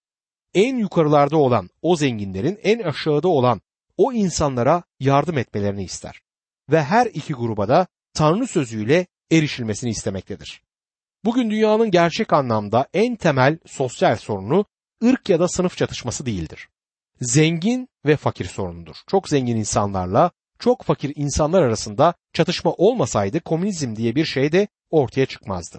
En 0.54 0.76
yukarılarda 0.76 1.36
olan 1.36 1.70
o 1.82 1.96
zenginlerin 1.96 2.58
en 2.62 2.78
aşağıda 2.78 3.28
olan 3.28 3.60
o 3.96 4.12
insanlara 4.12 4.82
yardım 5.00 5.38
etmelerini 5.38 5.84
ister. 5.84 6.20
Ve 6.70 6.82
her 6.82 7.06
iki 7.06 7.32
gruba 7.32 7.68
da 7.68 7.86
Tanrı 8.14 8.46
sözüyle 8.46 9.06
erişilmesini 9.30 9.90
istemektedir. 9.90 10.62
Bugün 11.24 11.50
dünyanın 11.50 11.90
gerçek 11.90 12.32
anlamda 12.32 12.88
en 12.94 13.16
temel 13.16 13.58
sosyal 13.66 14.16
sorunu 14.16 14.64
ırk 15.04 15.28
ya 15.28 15.40
da 15.40 15.48
sınıf 15.48 15.76
çatışması 15.76 16.26
değildir. 16.26 16.68
Zengin 17.20 17.88
ve 18.06 18.16
fakir 18.16 18.44
sorunudur. 18.44 18.96
Çok 19.06 19.28
zengin 19.28 19.56
insanlarla 19.56 20.30
çok 20.62 20.82
fakir 20.82 21.12
insanlar 21.16 21.62
arasında 21.62 22.14
çatışma 22.32 22.72
olmasaydı 22.72 23.40
komünizm 23.40 23.96
diye 23.96 24.14
bir 24.14 24.24
şey 24.24 24.52
de 24.52 24.68
ortaya 24.90 25.26
çıkmazdı. 25.26 25.78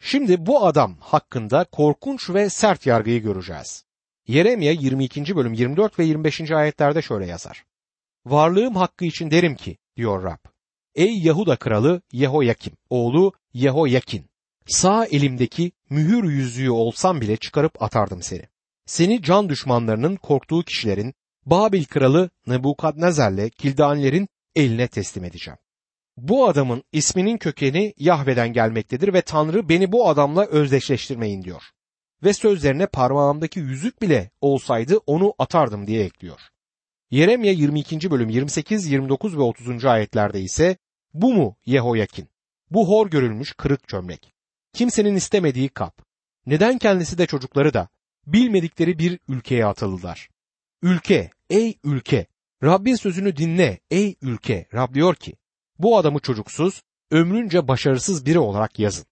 Şimdi 0.00 0.46
bu 0.46 0.66
adam 0.66 0.96
hakkında 1.00 1.64
korkunç 1.64 2.30
ve 2.30 2.50
sert 2.50 2.86
yargıyı 2.86 3.22
göreceğiz. 3.22 3.84
Yeremya 4.26 4.72
22. 4.72 5.36
bölüm 5.36 5.52
24 5.52 5.98
ve 5.98 6.04
25. 6.04 6.50
ayetlerde 6.50 7.02
şöyle 7.02 7.26
yazar. 7.26 7.64
Varlığım 8.26 8.76
hakkı 8.76 9.04
için 9.04 9.30
derim 9.30 9.56
ki 9.56 9.76
diyor 9.96 10.24
Rab. 10.24 10.50
Ey 10.94 11.18
Yahuda 11.18 11.56
kralı 11.56 12.02
Yehoyakim, 12.12 12.72
oğlu 12.90 13.32
Yehoyakin. 13.52 14.26
Sağ 14.66 15.06
elimdeki 15.06 15.72
mühür 15.90 16.24
yüzüğü 16.24 16.70
olsam 16.70 17.20
bile 17.20 17.36
çıkarıp 17.36 17.82
atardım 17.82 18.22
seni. 18.22 18.44
Seni 18.86 19.22
can 19.22 19.48
düşmanlarının 19.48 20.16
korktuğu 20.16 20.62
kişilerin 20.62 21.14
Babil 21.46 21.84
kralı 21.84 22.30
Nebukadnezar'le 22.46 23.48
Kildanilerin 23.48 24.28
eline 24.54 24.88
teslim 24.88 25.24
edeceğim. 25.24 25.58
Bu 26.16 26.48
adamın 26.48 26.84
isminin 26.92 27.38
kökeni 27.38 27.94
Yahve'den 27.98 28.52
gelmektedir 28.52 29.14
ve 29.14 29.22
Tanrı 29.22 29.68
beni 29.68 29.92
bu 29.92 30.08
adamla 30.08 30.46
özdeşleştirmeyin 30.46 31.42
diyor. 31.42 31.62
Ve 32.24 32.32
sözlerine 32.32 32.86
parmağımdaki 32.86 33.60
yüzük 33.60 34.02
bile 34.02 34.30
olsaydı 34.40 34.98
onu 35.06 35.34
atardım 35.38 35.86
diye 35.86 36.04
ekliyor. 36.04 36.40
Yeremye 37.10 37.52
22. 37.52 38.10
bölüm 38.10 38.28
28, 38.28 38.86
29 38.86 39.36
ve 39.36 39.42
30. 39.42 39.84
ayetlerde 39.84 40.40
ise 40.40 40.76
bu 41.14 41.34
mu 41.34 41.56
Yehoyakin? 41.66 42.28
Bu 42.70 42.88
hor 42.88 43.10
görülmüş 43.10 43.52
kırık 43.52 43.88
çömlek. 43.88 44.34
Kimsenin 44.72 45.14
istemediği 45.14 45.68
kap. 45.68 46.02
Neden 46.46 46.78
kendisi 46.78 47.18
de 47.18 47.26
çocukları 47.26 47.74
da 47.74 47.88
bilmedikleri 48.26 48.98
bir 48.98 49.18
ülkeye 49.28 49.66
atıldılar? 49.66 50.28
Ülke, 50.82 51.30
ey 51.50 51.78
ülke, 51.84 52.26
Rabbin 52.62 52.94
sözünü 52.94 53.36
dinle 53.36 53.80
ey 53.90 54.16
ülke. 54.22 54.66
Rab 54.74 54.94
diyor 54.94 55.14
ki, 55.14 55.34
bu 55.78 55.98
adamı 55.98 56.18
çocuksuz, 56.18 56.82
ömrünce 57.10 57.68
başarısız 57.68 58.26
biri 58.26 58.38
olarak 58.38 58.78
yazın. 58.78 59.06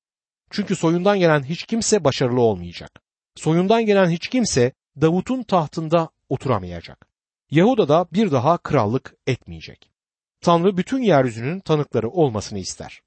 Çünkü 0.51 0.77
soyundan 0.77 1.19
gelen 1.19 1.43
hiç 1.43 1.63
kimse 1.63 2.05
başarılı 2.05 2.41
olmayacak. 2.41 3.03
Soyundan 3.37 3.87
gelen 3.87 4.11
hiç 4.11 4.29
kimse 4.29 4.73
Davut'un 5.01 5.43
tahtında 5.43 6.09
oturamayacak. 6.29 7.07
Yahuda 7.51 7.89
da 7.89 8.07
bir 8.13 8.31
daha 8.31 8.59
krallık 8.59 9.17
etmeyecek. 9.27 9.91
Tanrı 10.41 10.77
bütün 10.77 11.03
yeryüzünün 11.03 11.61
tanıkları 11.61 12.11
olmasını 12.11 12.59
ister. 12.59 13.03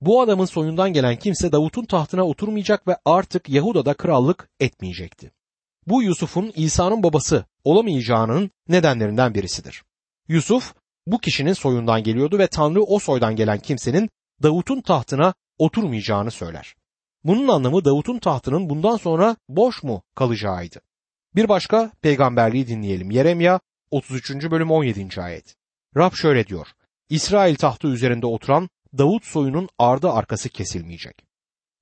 Bu 0.00 0.20
adamın 0.20 0.44
soyundan 0.44 0.92
gelen 0.92 1.16
kimse 1.16 1.52
Davut'un 1.52 1.84
tahtına 1.84 2.24
oturmayacak 2.26 2.88
ve 2.88 2.96
artık 3.04 3.48
Yahuda'da 3.48 3.94
krallık 3.94 4.50
etmeyecekti. 4.60 5.32
Bu 5.90 6.02
Yusuf'un 6.02 6.52
İsa'nın 6.56 7.02
babası 7.02 7.44
olamayacağının 7.64 8.50
nedenlerinden 8.68 9.34
birisidir. 9.34 9.82
Yusuf 10.28 10.74
bu 11.06 11.18
kişinin 11.18 11.52
soyundan 11.52 12.02
geliyordu 12.02 12.38
ve 12.38 12.46
Tanrı 12.46 12.82
o 12.82 12.98
soydan 12.98 13.36
gelen 13.36 13.58
kimsenin 13.58 14.10
Davut'un 14.42 14.80
tahtına 14.80 15.34
oturmayacağını 15.58 16.30
söyler. 16.30 16.74
Bunun 17.24 17.48
anlamı 17.48 17.84
Davut'un 17.84 18.18
tahtının 18.18 18.70
bundan 18.70 18.96
sonra 18.96 19.36
boş 19.48 19.82
mu 19.82 20.02
kalacağıydı. 20.14 20.80
Bir 21.36 21.48
başka 21.48 21.90
peygamberliği 22.02 22.66
dinleyelim. 22.66 23.10
Yeremya 23.10 23.60
33. 23.90 24.30
bölüm 24.50 24.70
17. 24.70 25.22
ayet. 25.22 25.56
Rab 25.96 26.12
şöyle 26.14 26.46
diyor. 26.46 26.66
İsrail 27.08 27.54
tahtı 27.54 27.88
üzerinde 27.88 28.26
oturan 28.26 28.68
Davut 28.98 29.24
soyunun 29.24 29.68
ardı 29.78 30.10
arkası 30.10 30.48
kesilmeyecek. 30.48 31.26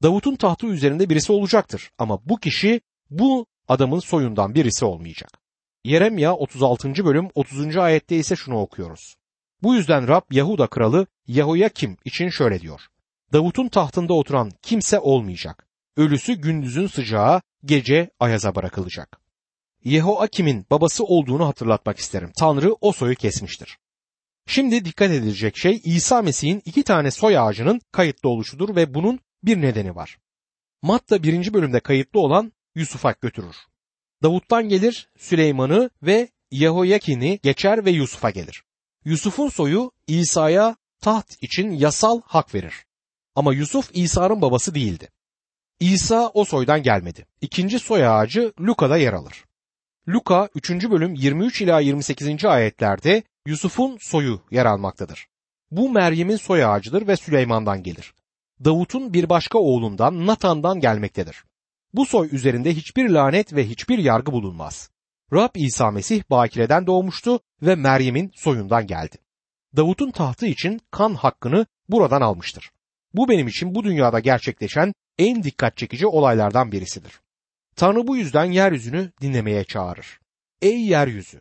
Davut'un 0.03 0.37
tahtı 0.37 0.67
üzerinde 0.67 1.11
birisi 1.11 1.33
olacaktır 1.33 1.91
ama 1.99 2.21
bu 2.25 2.37
kişi 2.37 2.81
bu 3.11 3.47
adamın 3.69 3.99
soyundan 3.99 4.55
birisi 4.55 4.85
olmayacak. 4.85 5.31
Yeremya 5.85 6.35
36. 6.35 7.05
bölüm 7.05 7.29
30. 7.35 7.77
ayette 7.77 8.17
ise 8.17 8.37
şunu 8.37 8.61
okuyoruz. 8.61 9.15
Bu 9.63 9.75
yüzden 9.75 10.09
Rab 10.09 10.23
Yahuda 10.31 10.67
kralı 10.67 11.07
Yehoyakim 11.27 11.97
için 12.05 12.29
şöyle 12.29 12.61
diyor. 12.61 12.81
Davut'un 13.33 13.69
tahtında 13.69 14.15
oturan 14.15 14.53
kimse 14.63 14.99
olmayacak. 14.99 15.67
Ölüsü 15.97 16.35
gündüzün 16.35 16.87
sıcağı, 16.87 17.43
gece 17.65 18.11
ayaza 18.21 18.55
bırakılacak. 18.55 19.21
Yehoakim'in 19.85 20.67
babası 20.71 21.05
olduğunu 21.05 21.47
hatırlatmak 21.47 21.99
isterim. 21.99 22.33
Tanrı 22.39 22.75
o 22.81 22.93
soyu 22.93 23.15
kesmiştir. 23.15 23.79
Şimdi 24.47 24.85
dikkat 24.85 25.11
edilecek 25.11 25.57
şey 25.57 25.81
İsa 25.85 26.23
Mesih'in 26.23 26.63
iki 26.65 26.83
tane 26.83 27.11
soy 27.11 27.39
ağacının 27.39 27.81
kayıtlı 27.93 28.29
oluşudur 28.29 28.77
ve 28.77 28.95
bunun 28.95 29.21
bir 29.43 29.61
nedeni 29.61 29.97
var. 29.97 30.19
Matta 30.83 31.23
birinci 31.23 31.55
bölümde 31.55 31.81
kayıtlı 31.81 32.21
olan 32.21 32.53
Yusuf'a 32.79 33.15
götürür. 33.21 33.57
Davut'tan 34.23 34.69
gelir 34.69 35.09
Süleyman'ı 35.19 35.91
ve 36.03 36.29
Yehoyakin'i 36.51 37.41
geçer 37.43 37.85
ve 37.85 37.91
Yusuf'a 37.91 38.31
gelir. 38.31 38.65
Yusuf'un 39.05 39.49
soyu 39.49 39.93
İsa'ya 40.07 40.77
taht 41.01 41.43
için 41.43 41.71
yasal 41.71 42.21
hak 42.25 42.55
verir. 42.55 42.75
Ama 43.35 43.55
Yusuf 43.55 43.91
İsa'nın 43.93 44.43
babası 44.43 44.75
değildi. 44.75 45.09
İsa 45.81 46.29
o 46.35 46.45
soydan 46.45 46.83
gelmedi. 46.83 47.27
İkinci 47.41 47.79
soy 47.79 48.07
ağacı 48.07 48.53
Luka'da 48.61 48.97
yer 48.97 49.13
alır. 49.13 49.45
Luka 50.09 50.49
3. 50.55 50.71
bölüm 50.71 51.15
23 51.15 51.63
ila 51.63 51.81
28. 51.81 52.45
ayetlerde 52.45 53.23
Yusuf'un 53.47 53.99
soyu 54.01 54.41
yer 54.51 54.67
almaktadır. 54.67 55.27
Bu 55.71 55.91
Meryem'in 55.91 56.37
soy 56.37 56.65
ağacıdır 56.65 57.07
ve 57.07 57.17
Süleyman'dan 57.17 57.83
gelir. 57.83 58.15
Davut'un 58.65 59.13
bir 59.15 59.29
başka 59.29 59.59
oğlundan 59.59 60.27
Natan'dan 60.27 60.81
gelmektedir. 60.81 61.45
Bu 61.95 62.07
soy 62.07 62.29
üzerinde 62.33 62.75
hiçbir 62.75 63.09
lanet 63.09 63.53
ve 63.53 63.69
hiçbir 63.69 63.99
yargı 63.99 64.33
bulunmaz. 64.33 64.91
Rab 65.33 65.51
İsa 65.55 65.91
Mesih 65.91 66.23
Bakire'den 66.31 66.87
doğmuştu 66.87 67.41
ve 67.63 67.75
Meryem'in 67.75 68.33
soyundan 68.35 68.87
geldi. 68.87 69.17
Davut'un 69.77 70.11
tahtı 70.11 70.47
için 70.47 70.81
kan 70.91 71.15
hakkını 71.15 71.67
buradan 71.89 72.21
almıştır. 72.21 72.71
Bu 73.15 73.29
benim 73.29 73.49
için 73.49 73.75
bu 73.75 73.85
dünyada 73.85 74.21
gerçekleşen 74.21 74.93
en 75.19 75.43
dikkat 75.43 75.77
çekici 75.77 76.07
olaylardan 76.07 76.73
birisidir. 76.73 77.21
Tanrı 77.77 78.07
bu 78.07 78.17
yüzden 78.17 78.45
yeryüzünü 78.45 79.13
dinlemeye 79.21 79.65
çağırır. 79.65 80.21
Ey 80.63 80.81
yeryüzü! 80.81 81.41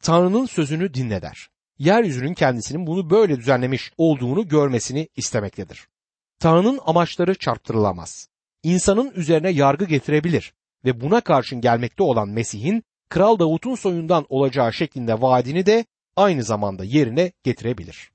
Tanrı'nın 0.00 0.46
sözünü 0.46 0.94
dinle 0.94 1.22
der. 1.22 1.48
Yeryüzünün 1.78 2.34
kendisinin 2.34 2.86
bunu 2.86 3.10
böyle 3.10 3.36
düzenlemiş 3.36 3.92
olduğunu 3.98 4.48
görmesini 4.48 5.08
istemektedir. 5.16 5.88
Tanrı'nın 6.38 6.80
amaçları 6.86 7.34
çarptırılamaz. 7.34 8.28
İnsanın 8.64 9.12
üzerine 9.14 9.50
yargı 9.50 9.84
getirebilir 9.84 10.52
ve 10.84 11.00
buna 11.00 11.20
karşın 11.20 11.60
gelmekte 11.60 12.02
olan 12.02 12.28
Mesih'in 12.28 12.82
Kral 13.08 13.38
Davut'un 13.38 13.74
soyundan 13.74 14.26
olacağı 14.28 14.72
şeklinde 14.72 15.20
vaadini 15.20 15.66
de 15.66 15.84
aynı 16.16 16.42
zamanda 16.42 16.84
yerine 16.84 17.32
getirebilir. 17.42 18.10